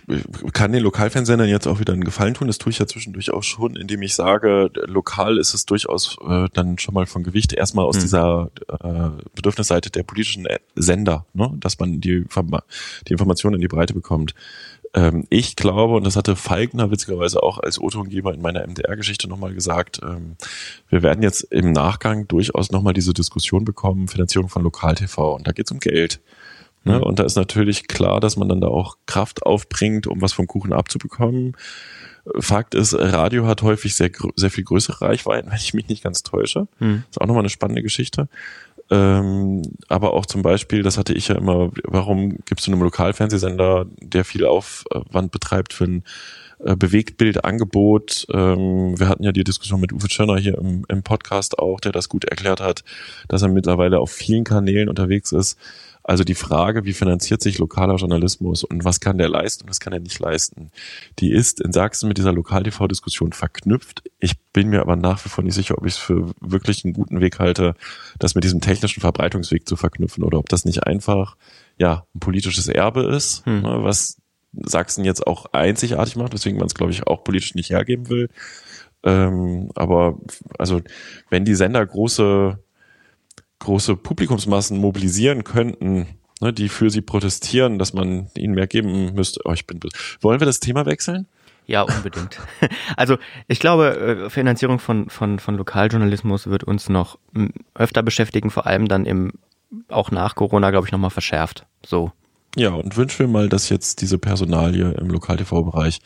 [0.52, 2.46] kann den Lokalfernsehern jetzt auch wieder einen Gefallen tun.
[2.46, 6.48] Das tue ich ja zwischendurch auch schon, indem ich sage, lokal ist es durchaus äh,
[6.52, 8.00] dann schon mal von Gewicht erstmal aus mhm.
[8.00, 10.46] dieser äh, Bedürfnisseite der politischen
[10.76, 11.52] Sender, ne?
[11.58, 12.24] dass man die,
[13.08, 14.34] die Informationen in die Breite bekommt.
[14.94, 19.54] Ähm, ich glaube, und das hatte Falkner witzigerweise auch als O-Tongeber in meiner MDR-Geschichte nochmal
[19.54, 20.36] gesagt, ähm,
[20.88, 25.36] wir werden jetzt im Nachgang durchaus nochmal diese Diskussion bekommen, Finanzierung von Lokal-TV.
[25.36, 26.20] Und da geht es um Geld.
[26.84, 26.96] Ne?
[26.96, 27.02] Mhm.
[27.02, 30.46] Und da ist natürlich klar, dass man dann da auch Kraft aufbringt, um was vom
[30.46, 31.56] Kuchen abzubekommen.
[32.38, 36.22] Fakt ist, Radio hat häufig sehr, sehr viel größere Reichweiten, wenn ich mich nicht ganz
[36.22, 36.68] täusche.
[36.78, 37.04] Mhm.
[37.10, 38.28] Ist auch nochmal eine spannende Geschichte.
[38.92, 43.86] Ähm, aber auch zum Beispiel, das hatte ich ja immer, warum gibst du einem Lokalfernsehsender,
[44.00, 46.04] der viel Aufwand betreibt für ein
[46.64, 48.26] äh, Bewegtbildangebot.
[48.32, 51.92] Ähm, wir hatten ja die Diskussion mit Uwe Tschörner hier im, im Podcast auch, der
[51.92, 52.82] das gut erklärt hat,
[53.28, 55.56] dass er mittlerweile auf vielen Kanälen unterwegs ist
[56.10, 59.78] also die Frage, wie finanziert sich lokaler Journalismus und was kann der leisten und was
[59.78, 60.72] kann er nicht leisten,
[61.20, 64.02] die ist in Sachsen mit dieser Lokal-TV-Diskussion verknüpft.
[64.18, 66.94] Ich bin mir aber nach wie vor nicht sicher, ob ich es für wirklich einen
[66.94, 67.76] guten Weg halte,
[68.18, 71.36] das mit diesem technischen Verbreitungsweg zu verknüpfen oder ob das nicht einfach
[71.78, 73.62] ja ein politisches Erbe ist, hm.
[73.62, 74.16] Ne, was
[74.52, 78.30] Sachsen jetzt auch einzigartig macht, weswegen man es, glaube ich, auch politisch nicht hergeben will.
[79.04, 80.18] Ähm, aber
[80.58, 80.80] also
[81.28, 82.58] wenn die Sender große
[83.60, 86.06] große Publikumsmassen mobilisieren könnten,
[86.40, 89.40] ne, die für sie protestieren, dass man ihnen mehr geben müsste.
[89.44, 89.78] Oh, ich bin.
[90.20, 91.26] Wollen wir das Thema wechseln?
[91.66, 92.38] Ja, unbedingt.
[92.96, 97.18] Also ich glaube, äh, Finanzierung von, von, von Lokaljournalismus wird uns noch
[97.74, 99.34] öfter beschäftigen, vor allem dann im,
[99.88, 101.66] auch nach Corona, glaube ich, nochmal verschärft.
[101.86, 102.12] So.
[102.56, 106.00] Ja, und wünschen wir mal, dass jetzt diese Personalie im Lokal-TV-Bereich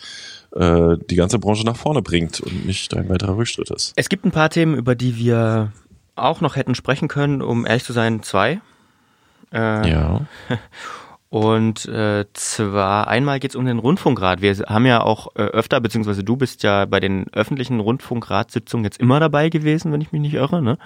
[0.55, 3.95] äh, die ganze Branche nach vorne bringt und nicht ein weiterer Rückschritt ist.
[3.97, 5.73] Es gibt ein paar Themen, über die wir
[6.17, 8.61] auch noch hätten sprechen können, um ehrlich zu sein, zwei.
[9.53, 10.21] Äh, ja.
[11.35, 14.41] Und äh, zwar einmal geht es um den Rundfunkrat.
[14.41, 19.01] Wir haben ja auch äh, öfter, beziehungsweise du bist ja bei den öffentlichen Rundfunkratssitzungen jetzt
[19.01, 20.63] immer dabei gewesen, wenn ich mich nicht irre.
[20.63, 20.79] Ne?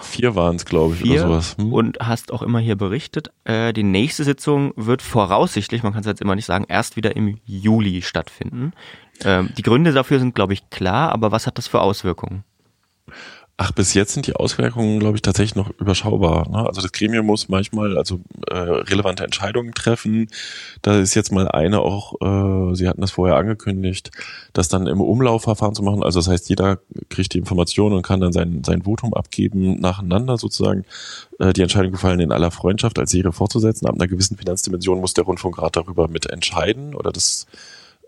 [0.00, 1.56] Vier waren es, glaube ich, Vier oder sowas.
[1.58, 1.74] Hm?
[1.74, 3.30] Und hast auch immer hier berichtet.
[3.44, 7.14] Äh, die nächste Sitzung wird voraussichtlich, man kann es jetzt immer nicht sagen, erst wieder
[7.14, 8.72] im Juli stattfinden.
[9.22, 12.44] Ähm, die Gründe dafür sind, glaube ich, klar, aber was hat das für Auswirkungen?
[13.62, 16.48] Ach, bis jetzt sind die Auswirkungen, glaube ich, tatsächlich noch überschaubar.
[16.48, 16.66] Ne?
[16.66, 20.28] Also das Gremium muss manchmal also äh, relevante Entscheidungen treffen.
[20.80, 24.12] Da ist jetzt mal eine auch, äh, Sie hatten das vorher angekündigt,
[24.54, 26.02] das dann im Umlaufverfahren zu machen.
[26.02, 26.78] Also das heißt, jeder
[27.10, 30.86] kriegt die Information und kann dann sein, sein Votum abgeben, nacheinander sozusagen.
[31.38, 33.86] Äh, die Entscheidung gefallen in aller Freundschaft als Serie fortzusetzen.
[33.86, 37.46] Ab einer gewissen Finanzdimension muss der Rundfunkrat darüber mit entscheiden oder das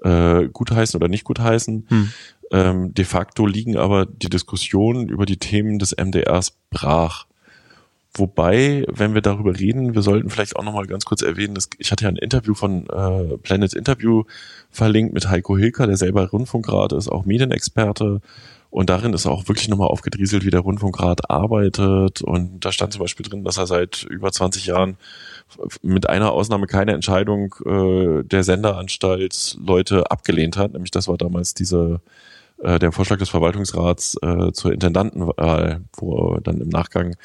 [0.02, 1.84] äh, gutheißen oder nicht gutheißen.
[1.88, 2.12] Hm.
[2.52, 7.26] Ähm, de facto liegen aber die Diskussionen über die Themen des MDRs brach.
[8.14, 11.90] Wobei, wenn wir darüber reden, wir sollten vielleicht auch nochmal ganz kurz erwähnen, dass ich
[11.90, 14.24] hatte ja ein Interview von äh, Planet Interview
[14.70, 18.20] verlinkt mit Heiko Hilker, der selber Rundfunkrat ist, auch Medienexperte.
[18.68, 22.22] Und darin ist auch wirklich nochmal aufgedrieselt, wie der Rundfunkrat arbeitet.
[22.22, 24.96] Und da stand zum Beispiel drin, dass er seit über 20 Jahren
[25.82, 30.72] mit einer Ausnahme keine Entscheidung äh, der Senderanstalt Leute abgelehnt hat.
[30.72, 32.00] Nämlich das war damals diese
[32.62, 37.16] äh, der Vorschlag des Verwaltungsrats äh, zur Intendantenwahl, wo dann im Nachgang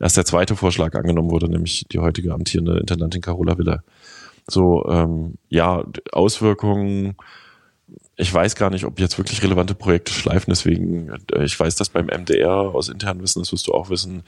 [0.00, 3.82] erst der zweite Vorschlag angenommen wurde, nämlich die heutige amtierende Intendantin Carola Wille.
[4.48, 7.16] So, ähm, ja, Auswirkungen,
[8.16, 11.88] ich weiß gar nicht, ob jetzt wirklich relevante Projekte schleifen, deswegen, äh, ich weiß, dass
[11.88, 14.22] beim MDR aus internen Wissen, das wirst du auch wissen,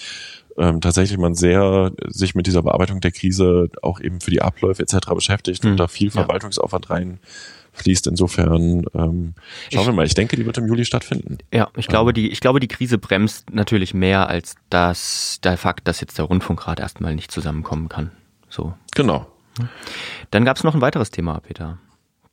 [0.59, 4.83] ähm, tatsächlich man sehr sich mit dieser Bearbeitung der Krise auch eben für die Abläufe
[4.83, 5.11] etc.
[5.15, 5.73] beschäftigt mhm.
[5.73, 7.21] und da viel Verwaltungsaufwand rein
[7.77, 8.07] fließt.
[8.07, 9.35] Insofern ähm,
[9.73, 10.07] schauen ich, wir mal.
[10.07, 11.39] Ich denke, die wird im Juli stattfinden.
[11.53, 15.87] Ja, ich glaube, die, ich glaube, die Krise bremst natürlich mehr als das, der Fakt,
[15.89, 18.11] dass jetzt der Rundfunkrat erstmal nicht zusammenkommen kann.
[18.49, 18.75] So.
[18.95, 19.27] Genau.
[20.31, 21.79] Dann gab es noch ein weiteres Thema, Peter.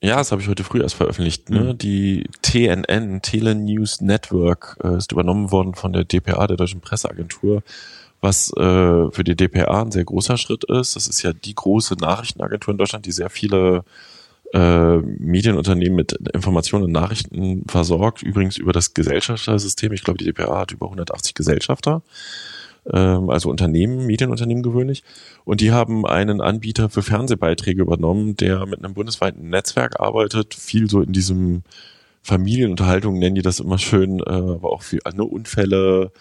[0.03, 1.49] Ja, das habe ich heute früh erst veröffentlicht.
[1.49, 1.61] Ne?
[1.61, 1.77] Mhm.
[1.77, 7.63] Die TNN, Telenews Network, äh, ist übernommen worden von der DPA, der Deutschen Presseagentur,
[8.19, 10.97] was äh, für die DPA ein sehr großer Schritt ist.
[10.97, 13.85] Das ist ja die große Nachrichtenagentur in Deutschland, die sehr viele
[14.53, 18.21] äh, Medienunternehmen mit Informationen und Nachrichten versorgt.
[18.21, 19.91] Übrigens über das Gesellschaftersystem.
[19.93, 22.03] Ich glaube, die DPA hat über 180 Gesellschafter,
[22.91, 25.03] ähm, also Unternehmen, Medienunternehmen gewöhnlich.
[25.43, 30.89] Und die haben einen Anbieter für Fernsehbeiträge übernommen, der mit einem bundesweiten Netzwerk arbeitet, viel
[30.89, 31.63] so in diesem
[32.23, 36.11] Familienunterhaltung nennen die das immer schön, äh, aber auch viel also Unfälle,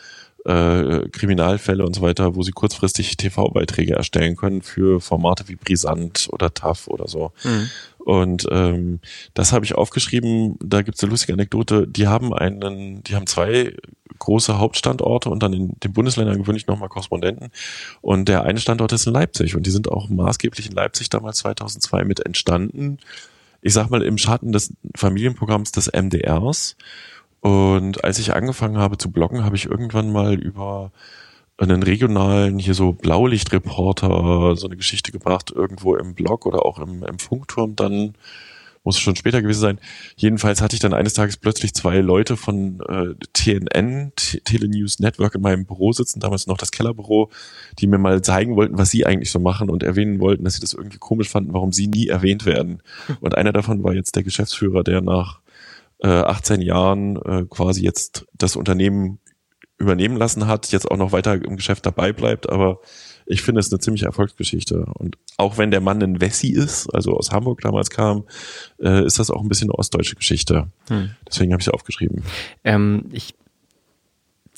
[0.45, 6.28] äh, Kriminalfälle und so weiter, wo sie kurzfristig TV-Beiträge erstellen können für Formate wie Brisant
[6.33, 7.30] oder TAF oder so.
[7.45, 7.70] Mhm.
[8.05, 9.01] Und ähm,
[9.35, 10.57] das habe ich aufgeschrieben.
[10.61, 11.87] Da gibt es eine lustige Anekdote.
[11.87, 13.75] Die haben einen, die haben zwei
[14.19, 17.51] große Hauptstandorte und dann in den Bundesländern gewöhnlich nochmal Korrespondenten.
[18.01, 21.39] Und der eine Standort ist in Leipzig und die sind auch maßgeblich in Leipzig damals
[21.39, 22.99] 2002 mit entstanden.
[23.63, 26.77] Ich sag mal im Schatten des Familienprogramms des MDRs.
[27.41, 30.93] Und als ich angefangen habe zu bloggen, habe ich irgendwann mal über
[31.59, 37.03] einen regionalen, hier so Blaulichtreporter, so eine Geschichte gebracht, irgendwo im Blog oder auch im,
[37.05, 38.15] im Funkturm dann,
[38.85, 39.79] muss schon später gewesen sein.
[40.17, 45.35] Jedenfalls hatte ich dann eines Tages plötzlich zwei Leute von äh, TNN, T Telenews Network,
[45.35, 47.31] in meinem Büro sitzen, damals noch das Kellerbüro,
[47.79, 50.61] die mir mal zeigen wollten, was sie eigentlich so machen und erwähnen wollten, dass sie
[50.61, 52.83] das irgendwie komisch fanden, warum sie nie erwähnt werden.
[53.21, 55.41] Und einer davon war jetzt der Geschäftsführer, der nach
[56.03, 59.21] äh, 18 Jahren äh, quasi jetzt das Unternehmen
[59.83, 62.80] übernehmen lassen hat, jetzt auch noch weiter im Geschäft dabei bleibt, aber
[63.26, 64.87] ich finde es eine ziemliche Erfolgsgeschichte.
[64.95, 68.24] Und auch wenn der Mann ein Wessi ist, also aus Hamburg damals kam,
[68.80, 70.68] äh, ist das auch ein bisschen eine ostdeutsche Geschichte.
[70.89, 71.11] Hm.
[71.28, 72.22] Deswegen habe ich es aufgeschrieben.
[72.64, 73.35] Ähm, ich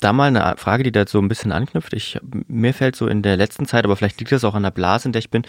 [0.01, 1.93] da mal eine Frage, die da so ein bisschen anknüpft.
[1.93, 4.71] Ich, mir fällt so in der letzten Zeit, aber vielleicht liegt das auch an der
[4.71, 5.43] Blase, in der ich bin,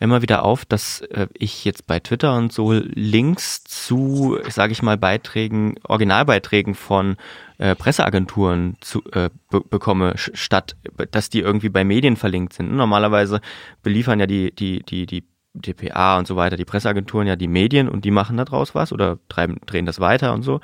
[0.00, 4.82] immer wieder auf, dass äh, ich jetzt bei Twitter und so Links zu, sage ich
[4.82, 7.16] mal, Beiträgen, Originalbeiträgen von
[7.58, 10.76] äh, Presseagenturen zu, äh, be bekomme, statt
[11.12, 12.72] dass die irgendwie bei Medien verlinkt sind.
[12.74, 13.40] Normalerweise
[13.82, 15.24] beliefern ja die, die, die, die
[15.54, 18.92] DPA und so weiter, die Presseagenturen ja die Medien und die machen da draus was
[18.92, 20.60] oder treiben, drehen das weiter und so.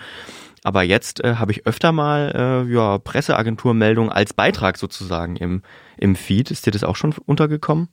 [0.68, 5.62] Aber jetzt äh, habe ich öfter mal äh, ja, Presseagenturmeldungen als Beitrag sozusagen im,
[5.96, 6.50] im Feed.
[6.50, 7.88] Ist dir das auch schon untergekommen?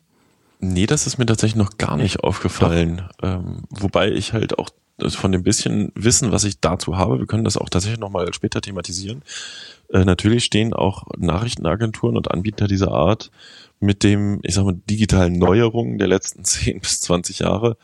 [0.59, 3.03] Nee, das ist mir tatsächlich noch gar nicht aufgefallen.
[3.23, 4.69] Ähm, wobei ich halt auch
[5.07, 8.59] von dem bisschen Wissen, was ich dazu habe, wir können das auch tatsächlich nochmal später
[8.59, 9.21] thematisieren.
[9.89, 13.31] Äh, natürlich stehen auch Nachrichtenagenturen und Anbieter dieser Art
[13.79, 17.77] mit dem, ich sag mal, digitalen Neuerungen der letzten 10 bis 20 Jahre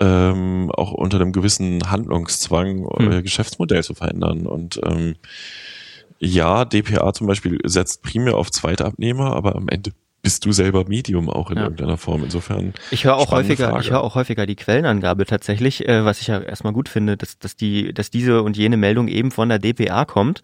[0.00, 3.08] ähm, auch unter einem gewissen Handlungszwang hm.
[3.08, 4.46] euer Geschäftsmodell zu verändern.
[4.46, 5.16] Und ähm,
[6.18, 9.92] ja, DPA zum Beispiel setzt primär auf Zweitabnehmer, aber am Ende
[10.22, 11.62] bist du selber Medium auch in ja.
[11.62, 12.24] irgendeiner Form.
[12.24, 12.74] Insofern.
[12.90, 13.84] Ich höre auch häufiger, Frage.
[13.84, 17.38] ich höre auch häufiger die Quellenangabe tatsächlich, äh, was ich ja erstmal gut finde, dass,
[17.38, 20.42] dass die, dass diese und jene Meldung eben von der DPA kommt.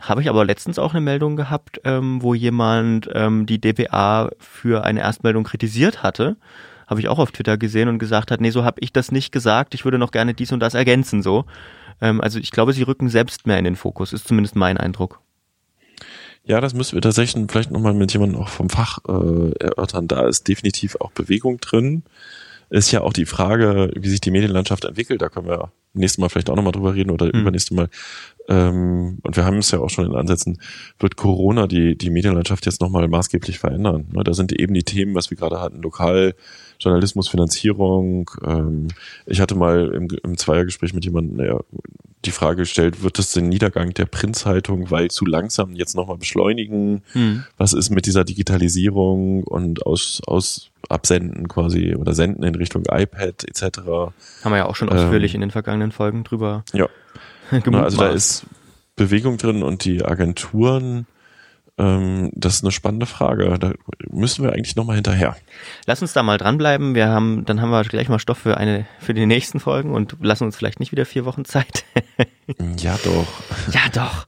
[0.00, 4.82] Habe ich aber letztens auch eine Meldung gehabt, ähm, wo jemand ähm, die DPA für
[4.82, 6.36] eine Erstmeldung kritisiert hatte.
[6.90, 9.30] Habe ich auch auf Twitter gesehen und gesagt hat, nee, so habe ich das nicht
[9.30, 9.74] gesagt.
[9.74, 11.44] Ich würde noch gerne dies und das ergänzen so.
[12.00, 15.20] Ähm, also ich glaube, sie rücken selbst mehr in den Fokus, ist zumindest mein Eindruck.
[16.44, 20.08] Ja, das müssen wir tatsächlich vielleicht nochmal mit jemandem auch vom Fach äh, erörtern.
[20.08, 22.02] Da ist definitiv auch Bewegung drin.
[22.70, 25.20] Ist ja auch die Frage, wie sich die Medienlandschaft entwickelt.
[25.20, 27.40] Da können wir nächstes Mal vielleicht auch nochmal drüber reden oder mhm.
[27.40, 27.88] übernächste Mal.
[28.48, 30.60] Ähm, und wir haben es ja auch schon in Ansätzen,
[30.98, 34.06] wird Corona die, die Medienlandschaft jetzt nochmal maßgeblich verändern.
[34.12, 34.22] Ne?
[34.22, 36.34] Da sind eben die Themen, was wir gerade hatten, lokal,
[36.78, 38.30] Journalismusfinanzierung.
[38.44, 38.88] Ähm,
[39.26, 41.64] ich hatte mal im, im Zweiergespräch mit jemandem der
[42.24, 47.02] die Frage gestellt, wird es den Niedergang der Printzeitung, weil zu langsam jetzt nochmal beschleunigen?
[47.12, 47.44] Hm.
[47.56, 53.44] Was ist mit dieser Digitalisierung und aus, aus Absenden quasi oder Senden in Richtung iPad
[53.44, 53.78] etc.?
[53.78, 54.12] Haben
[54.44, 56.64] wir ja auch schon ausführlich ähm, in den vergangenen Folgen drüber.
[56.72, 56.88] Ja.
[57.72, 58.44] also da ist
[58.96, 61.06] Bewegung drin und die Agenturen
[61.80, 63.58] ähm, das ist eine spannende Frage.
[63.58, 63.72] Da
[64.10, 65.36] müssen wir eigentlich nochmal hinterher.
[65.86, 66.94] Lass uns da mal dranbleiben.
[66.94, 70.16] Wir haben, dann haben wir gleich mal Stoff für eine, für die nächsten Folgen und
[70.20, 71.84] lassen uns vielleicht nicht wieder vier Wochen Zeit.
[72.78, 73.28] ja, doch.
[73.72, 74.26] Ja, doch.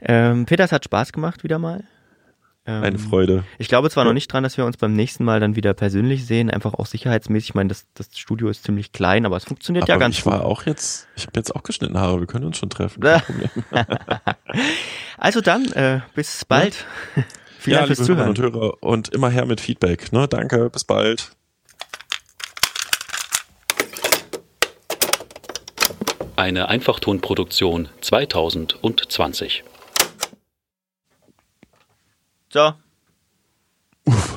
[0.00, 1.84] Ähm, Peter, es hat Spaß gemacht wieder mal.
[2.66, 3.44] Ähm, Eine Freude.
[3.58, 6.24] Ich glaube zwar noch nicht dran, dass wir uns beim nächsten Mal dann wieder persönlich
[6.24, 7.50] sehen, einfach auch sicherheitsmäßig.
[7.50, 10.24] Ich meine, das, das Studio ist ziemlich klein, aber es funktioniert aber ja ganz ich
[10.24, 10.32] gut.
[10.32, 13.02] Ich war auch jetzt, ich habe jetzt auch geschnitten Haare, wir können uns schon treffen.
[13.02, 13.50] Kein Problem.
[15.18, 16.86] also dann, äh, bis bald.
[17.16, 17.22] Ja.
[17.58, 18.28] Vielen ja, Dank fürs Zuhören.
[18.28, 20.12] und Hörer und immer her mit Feedback.
[20.12, 20.26] Ne?
[20.28, 21.32] Danke, bis bald.
[26.36, 29.64] Eine Einfachtonproduktion 2020.
[32.54, 32.78] 자.
[34.06, 34.34] 우후.